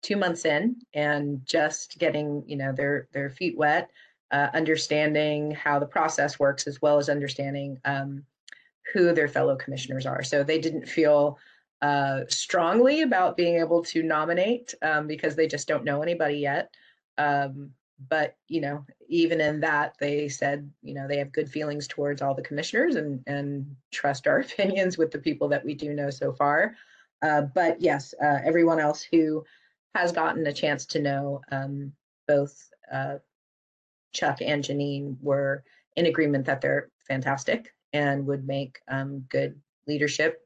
two 0.03 0.17
months 0.17 0.45
in, 0.45 0.75
and 0.93 1.43
just 1.43 1.97
getting, 1.97 2.43
you 2.45 2.55
know, 2.55 2.71
their, 2.71 3.07
their 3.13 3.31
feet 3.31 3.57
wet 3.57 3.89
uh, 4.31 4.49
understanding 4.53 5.51
how 5.51 5.79
the 5.79 5.85
process 5.85 6.39
works 6.39 6.67
as 6.67 6.81
well 6.81 6.97
as 6.97 7.09
understanding 7.09 7.79
um, 7.85 8.23
who 8.93 9.13
their 9.13 9.27
fellow 9.27 9.55
commissioners 9.55 10.05
are. 10.05 10.23
So 10.23 10.43
they 10.43 10.59
didn't 10.59 10.87
feel 10.87 11.37
uh, 11.81 12.21
strongly 12.27 13.01
about 13.01 13.37
being 13.37 13.59
able 13.59 13.83
to 13.83 14.03
nominate 14.03 14.73
um, 14.81 15.07
because 15.07 15.35
they 15.35 15.47
just 15.47 15.67
don't 15.67 15.83
know 15.83 16.01
anybody 16.01 16.37
yet. 16.37 16.73
Um, 17.17 17.71
but 18.09 18.35
you 18.47 18.61
know, 18.61 18.85
even 19.07 19.39
in 19.39 19.61
that, 19.61 19.95
they 19.99 20.27
said 20.27 20.69
you 20.81 20.93
know 20.93 21.07
they 21.07 21.17
have 21.17 21.31
good 21.31 21.49
feelings 21.49 21.87
towards 21.87 22.21
all 22.21 22.33
the 22.33 22.41
commissioners 22.41 22.95
and 22.95 23.23
and 23.27 23.75
trust 23.91 24.27
our 24.27 24.39
opinions 24.41 24.97
with 24.97 25.11
the 25.11 25.19
people 25.19 25.47
that 25.49 25.63
we 25.63 25.73
do 25.73 25.93
know 25.93 26.09
so 26.09 26.33
far. 26.33 26.75
Uh, 27.21 27.41
but 27.41 27.79
yes, 27.79 28.13
uh, 28.21 28.39
everyone 28.43 28.79
else 28.79 29.01
who 29.01 29.43
has 29.95 30.11
gotten 30.11 30.45
a 30.47 30.53
chance 30.53 30.85
to 30.85 31.01
know 31.01 31.41
um, 31.51 31.91
both 32.27 32.69
uh, 32.91 33.15
Chuck 34.15 34.41
and 34.41 34.63
Janine 34.63 35.17
were 35.21 35.63
in 35.95 36.07
agreement 36.07 36.45
that 36.45 36.61
they're 36.61 36.89
fantastic 37.07 37.71
and 37.93 38.25
would 38.25 38.47
make 38.47 38.79
um, 38.87 39.25
good 39.29 39.59
leadership. 39.87 40.41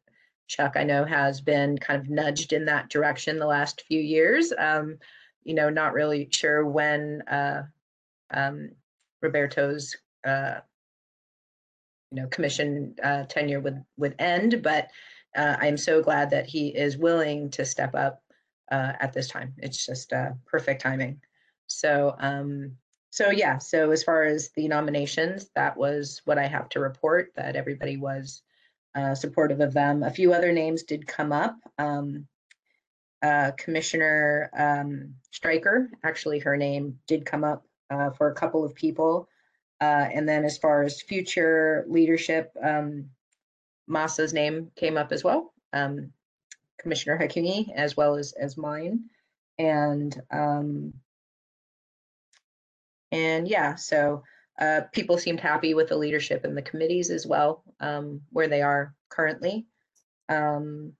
Chuck, 0.47 0.73
I 0.75 0.83
know, 0.83 1.05
has 1.05 1.39
been 1.39 1.77
kind 1.77 2.01
of 2.01 2.09
nudged 2.09 2.53
in 2.53 2.65
that 2.65 2.89
direction 2.89 3.37
the 3.37 3.45
last 3.45 3.83
few 3.87 4.01
years. 4.01 4.51
Um, 4.57 4.97
you 5.43 5.53
know, 5.53 5.69
not 5.69 5.93
really 5.93 6.27
sure 6.31 6.65
when 6.65 7.21
uh, 7.27 7.63
um, 8.31 8.71
Roberto's, 9.21 9.95
uh, 10.25 10.55
you 12.11 12.21
know, 12.21 12.27
commission 12.27 12.95
uh, 13.03 13.23
tenure 13.25 13.59
would 13.59 13.83
would 13.97 14.15
end, 14.19 14.61
but 14.63 14.89
uh, 15.37 15.55
I 15.59 15.67
am 15.67 15.77
so 15.77 16.01
glad 16.01 16.31
that 16.31 16.47
he 16.47 16.69
is 16.69 16.97
willing 16.97 17.51
to 17.51 17.63
step 17.63 17.93
up 17.93 18.23
uh, 18.71 18.93
at 18.99 19.13
this 19.13 19.27
time. 19.27 19.53
It's 19.57 19.85
just 19.85 20.11
uh, 20.11 20.31
perfect 20.45 20.81
timing. 20.81 21.21
So, 21.67 22.15
um, 22.19 22.71
so 23.11 23.31
yeah, 23.31 23.57
so 23.57 23.91
as 23.91 24.03
far 24.03 24.23
as 24.23 24.49
the 24.55 24.67
nominations, 24.67 25.49
that 25.55 25.77
was 25.77 26.21
what 26.25 26.37
I 26.37 26.47
have 26.47 26.69
to 26.69 26.79
report, 26.79 27.31
that 27.35 27.55
everybody 27.55 27.97
was 27.97 28.41
uh, 28.95 29.15
supportive 29.15 29.61
of 29.61 29.73
them. 29.73 30.03
A 30.03 30.11
few 30.11 30.33
other 30.33 30.51
names 30.51 30.83
did 30.83 31.07
come 31.07 31.31
up. 31.31 31.55
Um, 31.77 32.27
uh, 33.21 33.51
Commissioner 33.57 34.49
um, 34.57 35.15
Stryker, 35.31 35.89
actually 36.03 36.39
her 36.39 36.55
name 36.55 36.99
did 37.07 37.25
come 37.25 37.43
up 37.43 37.65
uh, 37.89 38.11
for 38.11 38.29
a 38.29 38.35
couple 38.35 38.63
of 38.63 38.75
people. 38.75 39.27
Uh, 39.81 40.07
and 40.13 40.27
then 40.27 40.45
as 40.45 40.57
far 40.57 40.83
as 40.83 41.01
future 41.01 41.85
leadership, 41.87 42.51
um, 42.61 43.09
Mahsa's 43.89 44.33
name 44.33 44.71
came 44.75 44.97
up 44.97 45.11
as 45.11 45.23
well. 45.23 45.53
Um, 45.73 46.11
Commissioner 46.79 47.17
Hakimi, 47.17 47.73
as 47.73 47.97
well 47.97 48.15
as, 48.15 48.33
as 48.33 48.55
mine. 48.55 49.05
And 49.57 50.15
um, 50.31 50.93
and 53.11 53.47
yeah, 53.47 53.75
so 53.75 54.23
uh, 54.59 54.81
people 54.91 55.17
seemed 55.17 55.39
happy 55.39 55.73
with 55.73 55.89
the 55.89 55.97
leadership 55.97 56.43
and 56.43 56.55
the 56.55 56.61
committees 56.61 57.09
as 57.09 57.25
well, 57.25 57.63
um, 57.79 58.21
where 58.31 58.47
they 58.47 58.61
are 58.61 58.93
currently. 59.09 59.65
Um, 60.27 60.93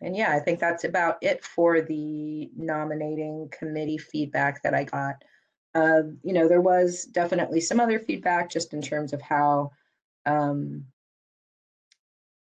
and 0.00 0.16
yeah, 0.16 0.32
I 0.32 0.40
think 0.40 0.58
that's 0.58 0.84
about 0.84 1.18
it 1.22 1.44
for 1.44 1.80
the 1.80 2.50
nominating 2.56 3.48
committee 3.56 3.98
feedback 3.98 4.62
that 4.62 4.74
I 4.74 4.84
got. 4.84 5.22
Uh, 5.74 6.02
you 6.22 6.32
know, 6.32 6.48
there 6.48 6.60
was 6.60 7.04
definitely 7.04 7.60
some 7.60 7.80
other 7.80 8.00
feedback 8.00 8.50
just 8.50 8.74
in 8.74 8.82
terms 8.82 9.12
of 9.12 9.22
how, 9.22 9.70
um, 10.26 10.84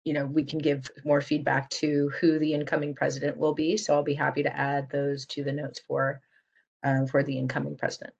you 0.05 0.13
know, 0.13 0.27
we 0.27 0.43
can 0.43 0.59
give 0.59 0.91
more 1.05 1.21
feedback 1.21 1.71
to 1.71 2.11
who 2.21 2.39
the 2.39 2.53
incoming 2.53 2.95
president 2.95 3.37
will 3.39 3.55
be. 3.55 3.77
So 3.77 3.95
I'll 3.95 4.03
be 4.03 4.15
happy 4.15 4.43
to 4.43 4.55
add 4.55 4.91
those 4.91 5.25
to 5.27 5.45
the 5.45 5.53
notes 5.53 5.81
for 5.87 6.21
uh, 6.83 7.07
for 7.07 7.23
the 7.23 7.39
incoming 7.39 7.77
president. 7.77 8.13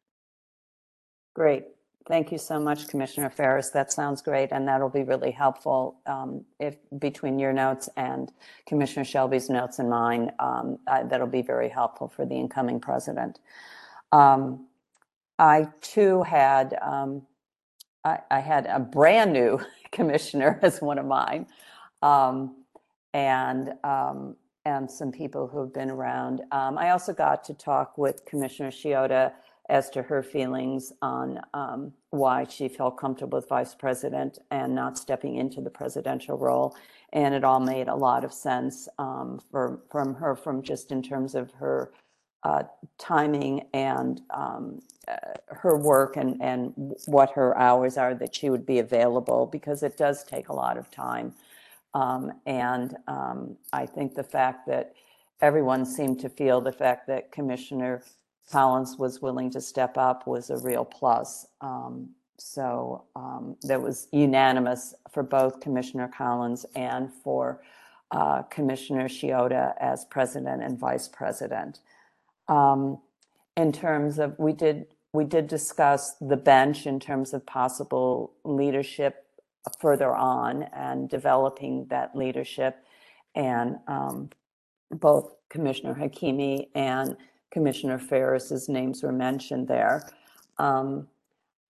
Great. 1.35 1.65
Thank 2.07 2.31
you 2.31 2.39
so 2.39 2.61
much, 2.61 2.87
Commissioner 2.89 3.31
Ferras. 3.31 3.73
That 3.73 3.91
sounds 3.91 4.23
great, 4.23 4.53
and 4.53 4.69
that'll 4.69 4.91
be 4.91 5.03
really 5.03 5.31
helpful 5.31 5.97
um, 6.07 6.45
if 6.61 6.77
between 6.99 7.39
your 7.39 7.53
notes 7.53 7.89
and 7.97 8.31
Commissioner 8.67 9.05
Shelby's 9.05 9.49
notes 9.49 9.79
and 9.79 9.89
mine. 9.89 10.31
Um, 10.39 10.79
I, 10.87 11.03
that'll 11.03 11.27
be 11.27 11.43
very 11.43 11.69
helpful 11.69 12.09
for 12.09 12.27
the 12.27 12.35
incoming 12.35 12.79
president. 12.79 13.41
Um, 14.13 14.67
I 15.39 15.69
too 15.81 16.23
had 16.23 16.77
um, 16.83 17.23
I, 18.05 18.19
I 18.31 18.41
had 18.41 18.67
a 18.67 18.79
brand 18.79 19.33
new 19.33 19.59
commissioner 19.91 20.61
as 20.63 20.83
one 20.83 20.99
of 20.99 21.07
mine, 21.07 21.47
um, 22.03 22.55
and 23.15 23.73
um, 23.83 24.37
and 24.67 24.91
some 24.91 25.11
people 25.11 25.49
who 25.49 25.59
have 25.61 25.73
been 25.73 25.91
around. 25.91 26.43
I 26.53 26.91
also 26.91 27.15
got 27.15 27.45
to 27.45 27.55
talk 27.55 27.97
with 27.97 28.25
Commissioner 28.27 28.71
Shiota 28.71 29.33
as 29.69 29.89
to 29.91 30.03
her 30.03 30.23
feelings 30.23 30.93
on 31.01 31.41
um, 31.55 31.93
why 32.11 32.45
she 32.45 32.69
felt 32.69 32.99
comfortable 32.99 33.39
with 33.39 33.49
vice 33.49 33.75
president 33.75 34.39
and 34.51 34.75
not 34.75 34.99
stepping 34.99 35.37
into 35.37 35.61
the 35.61 35.71
presidential 35.71 36.37
role. 36.37 36.77
And 37.13 37.35
it 37.35 37.45
all 37.45 37.61
made 37.61 37.89
a 37.89 37.95
lot 37.95 38.25
of 38.25 38.33
sense 38.33 38.89
um, 38.99 39.41
for, 39.51 39.81
from 39.91 40.15
her, 40.17 40.37
from 40.37 40.63
just 40.63 40.93
in 40.93 41.03
terms 41.03 41.35
of 41.35 41.51
her 41.53 41.93
uh, 42.43 42.65
timing 42.99 43.63
and 43.73 44.21
um, 44.31 44.81
uh, 45.09 45.15
her 45.49 45.77
work 45.79 46.17
and, 46.17 46.41
and 46.43 46.75
what 47.07 47.31
her 47.31 47.57
hours 47.57 47.97
are 47.97 48.15
that 48.15 48.35
she 48.35 48.51
would 48.51 48.67
be 48.67 48.81
available 48.81 49.47
because 49.47 49.83
it 49.83 49.97
does 49.97 50.25
take 50.25 50.49
a 50.49 50.53
lot 50.53 50.77
of 50.77 50.91
time. 50.91 51.33
Um, 51.95 52.33
and 52.45 52.97
um, 53.07 53.57
I 53.73 53.87
think 53.87 54.15
the 54.15 54.25
fact 54.25 54.67
that 54.67 54.93
everyone 55.41 55.87
seemed 55.87 56.21
to 56.21 56.29
feel 56.29 56.61
the 56.61 56.73
fact 56.73 57.07
that 57.07 57.33
Commissioner 57.33 58.03
Collins 58.51 58.97
was 58.99 59.23
willing 59.23 59.51
to 59.51 59.61
step 59.61 59.97
up 59.97 60.27
was 60.27 60.51
a 60.51 60.59
real 60.59 60.85
plus. 60.85 61.47
Um, 61.61 62.11
so 62.39 63.05
um, 63.17 63.57
that 63.63 63.81
was 63.81 64.09
unanimous 64.13 64.95
for 65.11 65.23
both 65.23 65.61
Commissioner 65.61 66.09
Collins 66.09 66.67
and 66.75 67.11
for 67.13 67.63
uh, 68.11 68.43
Commissioner 68.43 69.09
Shiota 69.09 69.75
as 69.81 70.05
president 70.05 70.63
and 70.63 70.79
vice 70.79 71.09
president. 71.09 71.81
Um, 72.49 72.99
in 73.57 73.73
terms 73.73 74.19
of, 74.19 74.39
we 74.39 74.53
did 74.53 74.87
we 75.13 75.25
did 75.25 75.47
discuss 75.47 76.17
the 76.21 76.37
bench 76.37 76.89
in 76.89 76.99
terms 76.99 77.33
of 77.33 77.47
possible 77.47 78.33
leadership 78.43 79.27
further 79.79 80.13
on 80.13 80.65
and 80.65 81.09
developing 81.09 81.87
that 81.87 82.17
leadership, 82.17 82.85
and 83.37 83.79
um, 83.87 84.31
both 84.91 85.33
Commissioner 85.49 85.95
Hakimi 85.95 86.67
and 86.75 87.17
Commissioner 87.55 87.99
Ferras's 87.99 88.69
names 88.69 89.03
were 89.05 89.13
mentioned 89.13 89.69
there. 89.69 90.11
Um, 90.59 91.07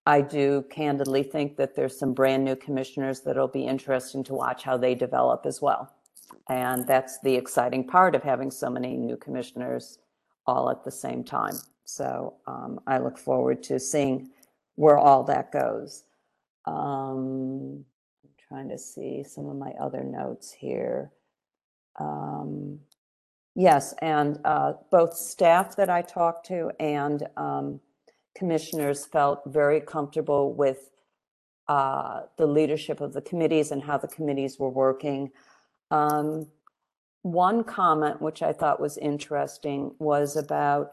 I 0.07 0.21
do 0.21 0.65
candidly 0.69 1.21
think 1.21 1.57
that 1.57 1.75
there's 1.75 1.97
some 1.97 2.13
brand 2.13 2.43
new 2.43 2.55
commissioners 2.55 3.21
that'll 3.21 3.47
be 3.47 3.65
interesting 3.65 4.23
to 4.25 4.33
watch 4.33 4.63
how 4.63 4.77
they 4.77 4.95
develop 4.95 5.45
as 5.45 5.61
well. 5.61 5.93
And 6.49 6.87
that's 6.87 7.19
the 7.19 7.35
exciting 7.35 7.85
part 7.85 8.15
of 8.15 8.23
having 8.23 8.49
so 8.49 8.69
many 8.69 8.97
new 8.97 9.15
commissioners 9.15 9.99
all 10.47 10.71
at 10.71 10.83
the 10.83 10.91
same 10.91 11.23
time. 11.23 11.55
So 11.85 12.33
um, 12.47 12.79
I 12.87 12.97
look 12.97 13.19
forward 13.19 13.61
to 13.63 13.79
seeing 13.79 14.31
where 14.75 14.97
all 14.97 15.23
that 15.25 15.51
goes. 15.51 16.03
Um, 16.65 17.85
I'm 18.23 18.31
trying 18.47 18.69
to 18.69 18.77
see 18.79 19.23
some 19.23 19.47
of 19.47 19.55
my 19.55 19.73
other 19.79 20.03
notes 20.03 20.51
here. 20.51 21.11
Um, 21.99 22.79
yes, 23.55 23.93
and 24.01 24.39
uh, 24.45 24.73
both 24.91 25.15
staff 25.15 25.75
that 25.77 25.89
I 25.89 26.01
talked 26.01 26.45
to 26.47 26.71
and 26.79 27.27
um, 27.37 27.79
commissioners 28.35 29.05
felt 29.05 29.41
very 29.45 29.81
comfortable 29.81 30.53
with 30.53 30.91
uh, 31.67 32.21
the 32.37 32.45
leadership 32.45 33.01
of 33.01 33.13
the 33.13 33.21
committees 33.21 33.71
and 33.71 33.81
how 33.81 33.97
the 33.97 34.07
committees 34.07 34.59
were 34.59 34.69
working. 34.69 35.31
Um, 35.89 36.47
one 37.23 37.63
comment 37.63 38.21
which 38.21 38.43
I 38.43 38.53
thought 38.53 38.79
was 38.79 38.97
interesting 38.97 39.95
was 39.97 40.35
about 40.35 40.91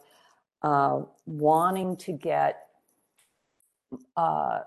uh, 0.62 1.02
wanting 1.26 1.96
to 1.98 2.12
get 2.12 2.68
uh, 4.16 4.60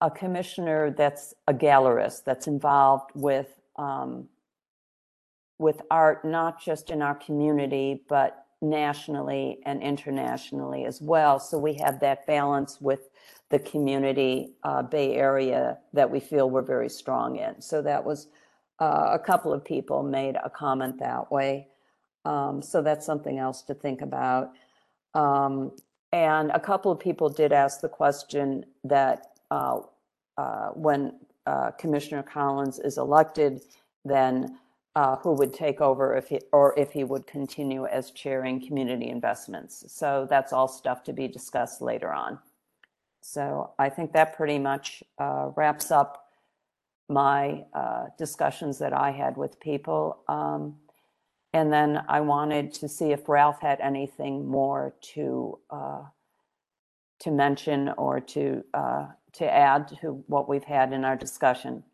a 0.00 0.10
commissioner 0.10 0.90
that's 0.90 1.32
a 1.46 1.54
gallerist, 1.54 2.24
that's 2.24 2.46
involved 2.46 3.10
with 3.14 3.60
um, 3.76 4.28
with 5.58 5.82
art, 5.90 6.24
not 6.24 6.62
just 6.62 6.90
in 6.90 7.02
our 7.02 7.14
community, 7.14 8.02
but 8.08 8.46
nationally 8.60 9.58
and 9.64 9.82
internationally 9.82 10.84
as 10.84 11.00
well. 11.00 11.38
So 11.38 11.58
we 11.58 11.74
have 11.74 12.00
that 12.00 12.26
balance 12.26 12.80
with 12.80 13.08
the 13.50 13.58
community 13.58 14.52
uh, 14.62 14.82
Bay 14.82 15.14
Area 15.14 15.78
that 15.92 16.10
we 16.10 16.20
feel 16.20 16.50
we're 16.50 16.62
very 16.62 16.88
strong 16.88 17.36
in. 17.36 17.60
So 17.60 17.82
that 17.82 18.04
was 18.04 18.28
uh, 18.80 19.10
a 19.12 19.18
couple 19.18 19.52
of 19.52 19.64
people 19.64 20.02
made 20.02 20.36
a 20.44 20.50
comment 20.50 20.98
that 20.98 21.30
way. 21.30 21.68
Um, 22.24 22.62
so 22.62 22.82
that's 22.82 23.06
something 23.06 23.38
else 23.38 23.62
to 23.62 23.74
think 23.74 24.02
about. 24.02 24.52
Um, 25.14 25.72
and 26.12 26.50
a 26.50 26.60
couple 26.60 26.92
of 26.92 26.98
people 26.98 27.28
did 27.28 27.52
ask 27.52 27.80
the 27.80 27.88
question 27.88 28.64
that 28.84 29.26
uh, 29.50 29.80
uh, 30.36 30.68
when 30.68 31.18
uh, 31.46 31.70
Commissioner 31.72 32.22
Collins 32.22 32.78
is 32.78 32.98
elected, 32.98 33.60
then 34.04 34.58
uh, 34.98 35.14
who 35.18 35.32
would 35.32 35.54
take 35.54 35.80
over 35.80 36.16
if 36.16 36.26
he, 36.26 36.40
or 36.50 36.76
if 36.76 36.90
he 36.90 37.04
would 37.04 37.24
continue 37.24 37.86
as 37.86 38.10
chairing 38.10 38.60
community 38.66 39.10
investments. 39.10 39.84
So 39.86 40.26
that's 40.28 40.52
all 40.52 40.66
stuff 40.66 41.04
to 41.04 41.12
be 41.12 41.28
discussed 41.28 41.80
later 41.80 42.12
on. 42.12 42.40
So 43.20 43.74
I 43.78 43.90
think 43.90 44.12
that 44.14 44.36
pretty 44.36 44.58
much 44.58 45.04
uh, 45.16 45.50
wraps 45.54 45.92
up 45.92 46.26
my 47.08 47.64
uh, 47.74 48.06
discussions 48.18 48.80
that 48.80 48.92
I 48.92 49.12
had 49.12 49.36
with 49.36 49.60
people. 49.60 50.18
Um, 50.26 50.74
and 51.52 51.72
then 51.72 52.02
I 52.08 52.20
wanted 52.20 52.74
to 52.74 52.88
see 52.88 53.12
if 53.12 53.28
Ralph 53.28 53.60
had 53.60 53.78
anything 53.80 54.48
more 54.48 54.94
to 55.14 55.60
uh, 55.70 56.02
to 57.20 57.30
mention 57.30 57.90
or 57.90 58.18
to 58.20 58.64
uh, 58.74 59.06
to 59.34 59.48
add 59.48 59.86
to 60.00 60.24
what 60.26 60.48
we've 60.48 60.64
had 60.64 60.92
in 60.92 61.04
our 61.04 61.16
discussion. 61.16 61.84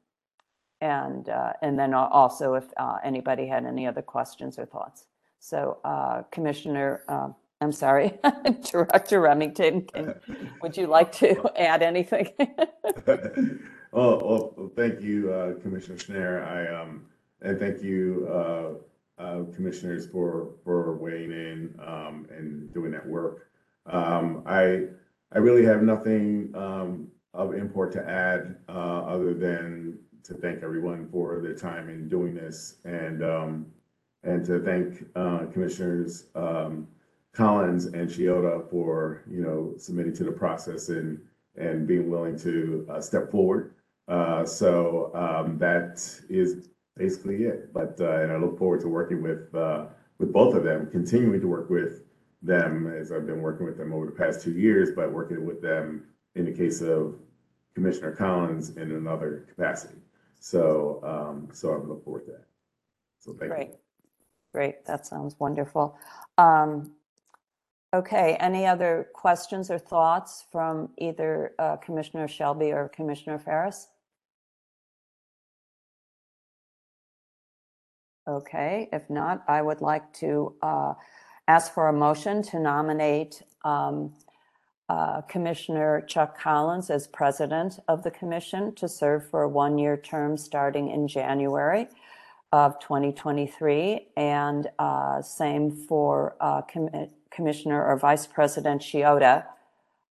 And 0.81 1.29
uh, 1.29 1.53
and 1.63 1.79
then 1.79 1.95
also 1.95 2.55
if 2.55 2.65
uh, 2.77 2.99
anybody 3.03 3.47
had 3.47 3.65
any 3.65 3.87
other 3.87 4.03
questions 4.03 4.59
or 4.59 4.67
thoughts. 4.67 5.07
So 5.39 5.79
uh, 5.85 6.23
Commissioner, 6.31 7.03
uh, 7.09 7.29
I'm 7.61 7.73
sorry, 7.73 8.19
Director 8.71 9.21
Remington, 9.21 9.83
can, 9.83 10.15
would 10.63 10.77
you 10.77 10.87
like 10.87 11.13
to 11.13 11.51
add 11.57 11.83
anything? 11.83 12.29
Oh, 13.97 14.19
well, 14.57 14.73
thank 14.75 15.01
you, 15.01 15.33
uh, 15.33 15.55
Commissioner 15.61 15.97
Schneider. 15.97 16.43
I, 16.43 16.83
um, 16.83 17.07
and 17.43 17.61
thank 17.61 17.81
you, 17.81 18.27
uh, 18.29 19.23
uh, 19.23 19.45
commissioners 19.55 20.09
for, 20.09 20.55
for 20.65 20.97
weighing 20.97 21.31
in, 21.31 21.75
um, 21.79 22.27
and 22.29 22.75
doing 22.75 22.91
that 22.91 23.07
work. 23.07 23.51
Um, 23.87 24.43
I, 24.47 24.87
I 25.31 25.39
really 25.39 25.65
have 25.65 25.85
nothing, 25.85 26.51
um, 26.57 27.07
of 27.35 27.55
import 27.55 27.93
to 27.93 28.09
add, 28.09 28.57
uh, 28.69 28.73
other 28.73 29.33
than 29.33 29.97
to 30.25 30.35
thank 30.35 30.63
everyone 30.63 31.09
for 31.11 31.41
their 31.41 31.55
time 31.55 31.89
in 31.89 32.09
doing 32.09 32.35
this 32.35 32.77
and, 32.85 33.23
um, 33.23 33.67
and 34.23 34.45
to 34.47 34.61
thank, 34.61 35.05
uh, 35.15 35.47
Commissioners, 35.53 36.27
um, 36.35 36.89
Collins 37.33 37.87
and 37.87 38.09
Shiota 38.09 38.69
for, 38.71 39.23
you 39.31 39.43
know, 39.43 39.75
submitting 39.77 40.15
to 40.15 40.25
the 40.25 40.33
process 40.33 40.89
and, 40.89 41.21
and 41.57 41.87
being 41.87 42.11
willing 42.11 42.39
to, 42.39 42.87
uh, 42.91 43.01
step 43.01 43.31
forward. 43.31 43.75
Uh, 44.09 44.45
so 44.45 45.11
um, 45.15 45.59
that 45.59 45.97
is 46.29 46.69
basically 46.97 47.45
it. 47.45 47.73
But 47.73 47.99
uh, 48.01 48.21
and 48.21 48.33
I 48.33 48.37
look 48.37 48.59
forward 48.59 48.81
to 48.83 48.89
working 48.89 49.23
with 49.23 49.55
uh, 49.55 49.87
with 50.19 50.33
both 50.33 50.55
of 50.55 50.63
them, 50.63 50.89
continuing 50.91 51.41
to 51.41 51.49
work 51.49 51.71
with 51.71 52.03
them 52.43 52.87
as 52.87 53.11
I've 53.11 53.27
been 53.27 53.41
working 53.41 53.67
with 53.67 53.77
them 53.77 53.93
over 53.93 54.07
the 54.07 54.13
past 54.13 54.43
two 54.43 54.53
years, 54.53 54.91
but 54.95 55.11
working 55.11 55.45
with 55.45 55.61
them 55.61 56.05
in 56.35 56.45
the 56.45 56.53
case 56.53 56.83
of 56.83 57.17
Commissioner 57.75 58.13
Collins 58.13 58.77
in 58.77 58.93
another 58.93 59.47
capacity. 59.49 59.97
So 60.45 61.01
um, 61.03 61.49
so 61.55 61.73
I 61.73 61.77
look 61.79 62.05
forward 62.05 62.27
to 62.27 62.33
that. 62.33 62.47
So 63.19 63.33
thank 63.33 63.51
Great, 63.51 63.69
you. 63.71 63.79
great, 64.53 64.85
that 64.85 65.07
sounds 65.07 65.37
wonderful. 65.41 65.97
Um, 66.37 66.93
Okay, 67.95 68.37
any 68.41 68.67
other 68.67 69.09
questions 69.15 69.71
or 69.71 69.79
thoughts 69.79 70.45
from 70.51 70.91
either 70.99 71.55
uh, 71.61 71.77
Commissioner 71.77 72.27
Shelby 72.27 72.73
or 72.73 72.89
Commissioner 72.89 73.39
Ferras? 73.39 73.87
Okay, 78.27 78.89
if 78.93 79.09
not, 79.09 79.45
I 79.47 79.63
would 79.63 79.81
like 79.81 80.13
to 80.15 80.57
uh, 80.61 80.95
ask 81.47 81.73
for 81.73 81.87
a 81.87 81.93
motion 81.93 82.43
to 82.43 82.59
nominate 82.59 83.43
um, 83.65 84.13
uh, 84.89 85.23
Commissioner 85.23 86.03
Chuck 86.03 86.39
Collins 86.39 86.91
as 86.91 87.07
president 87.07 87.79
of 87.89 88.03
the 88.03 88.11
commission 88.11 88.75
to 88.75 88.89
serve 88.89 89.29
for 89.31 89.43
a 89.43 89.49
one-year 89.49 89.97
term 89.97 90.37
starting 90.37 90.91
in 90.91 91.09
January 91.09 91.89
of 92.53 92.79
2023, 92.79 94.09
and 94.17 94.69
uh, 94.79 95.21
same 95.21 95.73
for 95.73 96.37
uh, 96.41 96.63
commi- 96.63 97.11
Commissioner 97.31 97.85
or 97.85 97.99
Vice 97.99 98.27
President 98.27 98.81
Shiota 98.81 99.45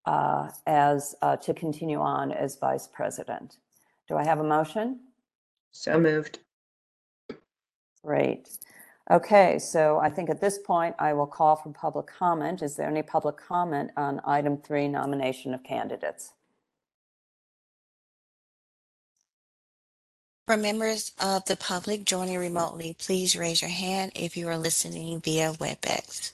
uh, 0.07 0.49
as, 0.67 1.15
uh, 1.23 1.37
to 1.37 1.55
continue 1.55 2.01
on 2.01 2.33
as 2.33 2.57
vice 2.57 2.89
president. 2.89 3.59
Do 4.09 4.17
I 4.17 4.25
have 4.25 4.41
a 4.41 4.45
motion? 4.45 5.01
So 5.71 5.99
moved. 5.99 6.41
Great. 8.05 8.59
Okay, 9.13 9.59
so 9.59 9.99
I 9.99 10.09
think 10.09 10.31
at 10.31 10.41
this 10.41 10.59
point, 10.59 10.97
I 10.99 11.13
will 11.13 11.27
call 11.27 11.55
for 11.57 11.69
public 11.69 12.07
comment. 12.07 12.63
Is 12.63 12.77
there 12.77 12.89
any 12.89 13.03
public 13.03 13.37
comment 13.37 13.91
on 13.95 14.23
item 14.25 14.57
three, 14.57 14.89
nomination 14.89 15.53
of 15.53 15.63
candidates? 15.63 16.33
For 20.47 20.57
members 20.57 21.13
of 21.21 21.45
the 21.45 21.57
public 21.57 22.07
joining 22.07 22.39
remotely, 22.39 22.97
please 22.99 23.37
raise 23.37 23.61
your 23.61 23.71
hand 23.71 24.13
if 24.15 24.35
you 24.35 24.49
are 24.49 24.57
listening 24.57 25.21
via 25.21 25.53
WebEx. 25.53 26.33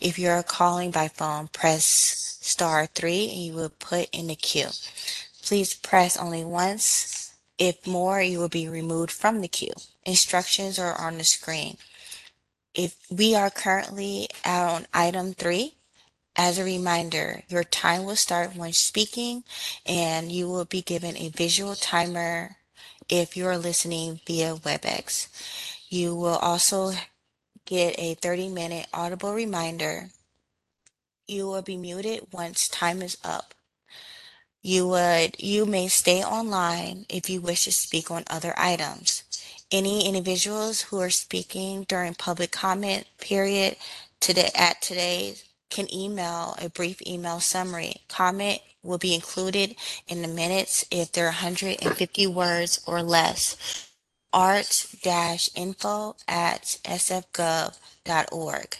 If 0.00 0.18
you 0.18 0.30
are 0.30 0.42
calling 0.42 0.92
by 0.92 1.08
phone, 1.08 1.48
press 1.48 1.84
star 2.40 2.86
three 2.86 3.28
and 3.28 3.38
you 3.38 3.52
will 3.52 3.68
put 3.68 4.08
in 4.14 4.28
the 4.28 4.34
queue. 4.34 4.70
Please 5.42 5.74
press 5.74 6.16
only 6.16 6.42
once. 6.42 7.34
If 7.58 7.86
more, 7.86 8.22
you 8.22 8.38
will 8.38 8.48
be 8.48 8.66
removed 8.66 9.10
from 9.12 9.42
the 9.42 9.48
queue. 9.48 9.74
Instructions 10.06 10.78
are 10.78 10.98
on 10.98 11.18
the 11.18 11.24
screen. 11.24 11.76
If 12.74 12.96
we 13.10 13.34
are 13.34 13.50
currently 13.50 14.28
on 14.44 14.86
item 14.92 15.34
three, 15.34 15.74
as 16.36 16.58
a 16.58 16.64
reminder, 16.64 17.42
your 17.48 17.62
time 17.62 18.04
will 18.04 18.16
start 18.16 18.56
when 18.56 18.72
speaking 18.72 19.44
and 19.86 20.32
you 20.32 20.48
will 20.48 20.64
be 20.64 20.82
given 20.82 21.16
a 21.16 21.28
visual 21.28 21.76
timer 21.76 22.56
if 23.08 23.36
you're 23.36 23.58
listening 23.58 24.20
via 24.26 24.54
WebEx. 24.56 25.28
You 25.88 26.16
will 26.16 26.36
also 26.36 26.92
get 27.64 27.94
a 27.98 28.14
30 28.14 28.48
minute 28.48 28.86
audible 28.92 29.32
reminder. 29.32 30.10
You 31.26 31.46
will 31.46 31.62
be 31.62 31.76
muted 31.76 32.26
once 32.32 32.68
time 32.68 33.00
is 33.02 33.16
up. 33.24 33.54
You 34.62 34.88
would 34.88 35.36
you 35.38 35.66
may 35.66 35.88
stay 35.88 36.24
online 36.24 37.06
if 37.08 37.28
you 37.30 37.40
wish 37.40 37.64
to 37.64 37.72
speak 37.72 38.10
on 38.10 38.24
other 38.28 38.54
items. 38.56 39.23
Any 39.74 40.08
individuals 40.08 40.82
who 40.82 41.00
are 41.02 41.10
speaking 41.10 41.84
during 41.90 42.14
public 42.14 42.52
comment 42.52 43.06
period 43.20 43.76
today 44.20 44.50
at 44.56 44.82
today 44.82 45.36
can 45.70 45.94
email 45.94 46.56
a 46.62 46.70
brief 46.70 47.02
email 47.06 47.40
summary. 47.40 47.96
Comment 48.08 48.60
will 48.84 48.98
be 48.98 49.14
included 49.14 49.76
in 50.08 50.22
the 50.22 50.28
minutes 50.28 50.86
if 50.92 51.12
they're 51.12 51.26
150 51.26 52.28
words 52.28 52.80
or 52.86 53.02
less. 53.02 53.56
art-info 54.32 56.16
at 56.28 56.62
sfgov.org. 56.86 58.78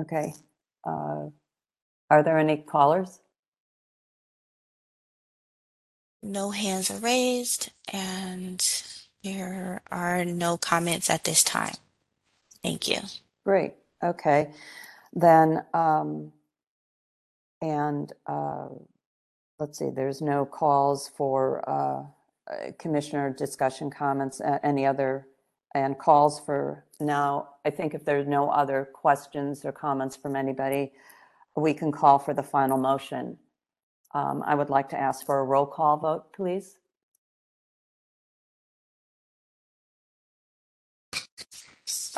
Okay. 0.00 0.34
Uh, 0.86 1.26
Are 2.10 2.22
there 2.24 2.38
any 2.38 2.58
callers? 2.58 3.20
No 6.28 6.50
hands 6.50 6.90
are 6.90 6.98
raised 6.98 7.72
and 7.90 8.62
there 9.24 9.80
are 9.90 10.26
no 10.26 10.58
comments 10.58 11.08
at 11.08 11.24
this 11.24 11.42
time. 11.42 11.72
Thank 12.62 12.86
you. 12.86 12.98
Great, 13.46 13.76
okay. 14.04 14.52
Then, 15.14 15.64
um, 15.72 16.32
and, 17.62 18.12
uh, 18.26 18.68
let's 19.58 19.78
see, 19.78 19.88
there's 19.88 20.20
no 20.20 20.44
calls 20.44 21.08
for, 21.08 21.66
uh, 21.66 22.02
uh, 22.52 22.72
commissioner 22.78 23.30
discussion 23.30 23.90
comments, 23.90 24.42
uh, 24.42 24.58
any 24.62 24.84
other, 24.84 25.26
and 25.74 25.98
calls 25.98 26.38
for 26.40 26.84
now. 27.00 27.48
I 27.64 27.70
think 27.70 27.94
if 27.94 28.04
there's 28.04 28.26
no 28.26 28.50
other 28.50 28.84
questions 28.84 29.64
or 29.64 29.72
comments 29.72 30.14
from 30.14 30.36
anybody, 30.36 30.92
we 31.56 31.72
can 31.72 31.90
call 31.90 32.18
for 32.18 32.34
the 32.34 32.42
final 32.42 32.76
motion. 32.76 33.38
Um, 34.12 34.42
I 34.46 34.54
would 34.54 34.70
like 34.70 34.88
to 34.90 34.98
ask 34.98 35.24
for 35.26 35.38
a 35.38 35.44
roll 35.44 35.66
call 35.66 35.96
vote, 35.98 36.32
please. 36.32 36.76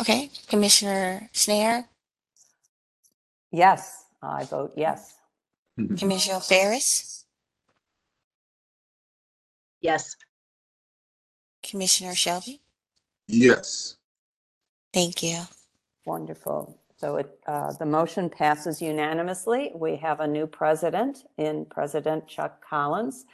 Okay, 0.00 0.30
Commissioner 0.48 1.28
Schnair, 1.34 1.84
Yes, 3.52 4.04
I 4.22 4.44
vote 4.44 4.72
yes. 4.76 5.16
Commissioner 5.98 6.40
Ferras, 6.40 7.24
Yes. 9.80 10.14
Commissioner 11.62 12.14
Shelby. 12.14 12.60
Yes. 13.28 13.96
Thank 14.92 15.22
you. 15.22 15.42
Wonderful. 16.04 16.78
So 17.00 17.16
it, 17.16 17.38
uh, 17.46 17.72
the 17.72 17.86
motion 17.86 18.28
passes 18.28 18.82
unanimously. 18.82 19.72
We 19.74 19.96
have 19.96 20.20
a 20.20 20.26
new 20.26 20.46
president 20.46 21.24
in 21.38 21.64
President 21.64 22.26
Chuck 22.28 22.62
Collins. 22.62 23.24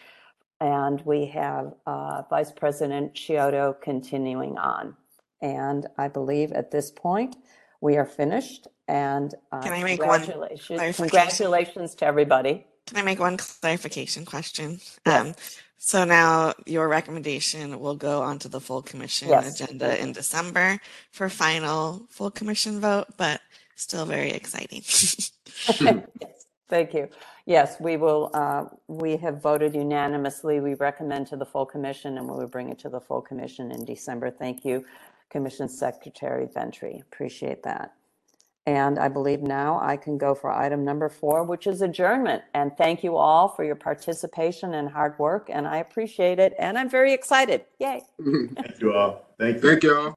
And 0.60 1.02
we 1.04 1.26
have 1.26 1.74
uh, 1.84 2.22
Vice 2.30 2.52
President 2.52 3.14
Shiota 3.14 3.78
continuing 3.80 4.56
on. 4.56 4.96
And 5.42 5.86
I 5.98 6.06
believe 6.06 6.52
at 6.52 6.70
this 6.70 6.92
point, 6.92 7.36
we 7.80 7.96
are 7.96 8.06
finished 8.06 8.68
and 8.88 9.34
uh, 9.50 9.60
Can 9.62 9.72
I 9.72 9.82
make 9.82 10.00
one 10.00 10.20
congratulations- 10.20 10.66
clarification? 10.68 11.08
Congratulations 11.08 11.94
to 11.96 12.06
everybody. 12.06 12.66
Can 12.86 12.98
I 12.98 13.02
make 13.02 13.18
one 13.18 13.36
clarification 13.36 14.24
question? 14.24 14.78
Yes. 15.04 15.26
Um, 15.26 15.34
so 15.86 16.02
now 16.04 16.52
your 16.66 16.88
recommendation 16.88 17.78
will 17.78 17.94
go 17.94 18.20
onto 18.20 18.48
the 18.48 18.60
full 18.60 18.82
commission 18.82 19.28
Yes. 19.28 19.60
agenda 19.60 19.96
in 20.02 20.10
December 20.12 20.80
for 21.12 21.28
final 21.28 22.08
full 22.10 22.32
commission 22.32 22.80
vote, 22.80 23.06
but 23.16 23.40
still 23.76 24.04
very 24.04 24.30
exciting. 24.32 24.82
Yes, 25.80 26.46
Thank 26.68 26.92
you. 26.92 27.08
Yes, 27.46 27.76
we 27.78 27.96
will, 27.96 28.30
uh, 28.34 28.64
we 28.88 29.16
have 29.18 29.40
voted 29.40 29.76
unanimously. 29.76 30.58
We 30.58 30.74
recommend 30.74 31.28
to 31.28 31.36
the 31.36 31.46
full 31.46 31.64
commission 31.64 32.18
and 32.18 32.26
we 32.28 32.34
will 32.34 32.48
bring 32.48 32.68
it 32.70 32.80
to 32.80 32.88
the 32.88 33.00
full 33.00 33.22
commission 33.22 33.70
in 33.70 33.84
December. 33.84 34.28
Thank 34.32 34.64
you, 34.64 34.84
Commission 35.30 35.68
Secretary 35.68 36.48
Ventry. 36.52 37.00
Appreciate 37.12 37.62
that. 37.62 37.92
And 38.66 38.98
I 38.98 39.08
believe 39.08 39.42
now 39.42 39.78
I 39.80 39.96
can 39.96 40.18
go 40.18 40.34
for 40.34 40.50
item 40.50 40.84
number 40.84 41.08
four, 41.08 41.44
which 41.44 41.68
is 41.68 41.82
adjournment. 41.82 42.42
And 42.54 42.76
thank 42.76 43.04
you 43.04 43.16
all 43.16 43.48
for 43.48 43.64
your 43.64 43.76
participation 43.76 44.74
and 44.74 44.88
hard 44.88 45.18
work, 45.18 45.48
and 45.52 45.68
I 45.68 45.78
appreciate 45.78 46.40
it. 46.40 46.54
And 46.58 46.76
I'm 46.76 46.90
very 46.90 47.12
excited. 47.12 47.64
Yay. 47.78 48.02
Thank 48.24 48.80
you 48.80 48.92
all. 48.94 49.26
Thank 49.38 49.56
you. 49.56 49.70
Thank 49.70 49.82
y'all. 49.84 50.04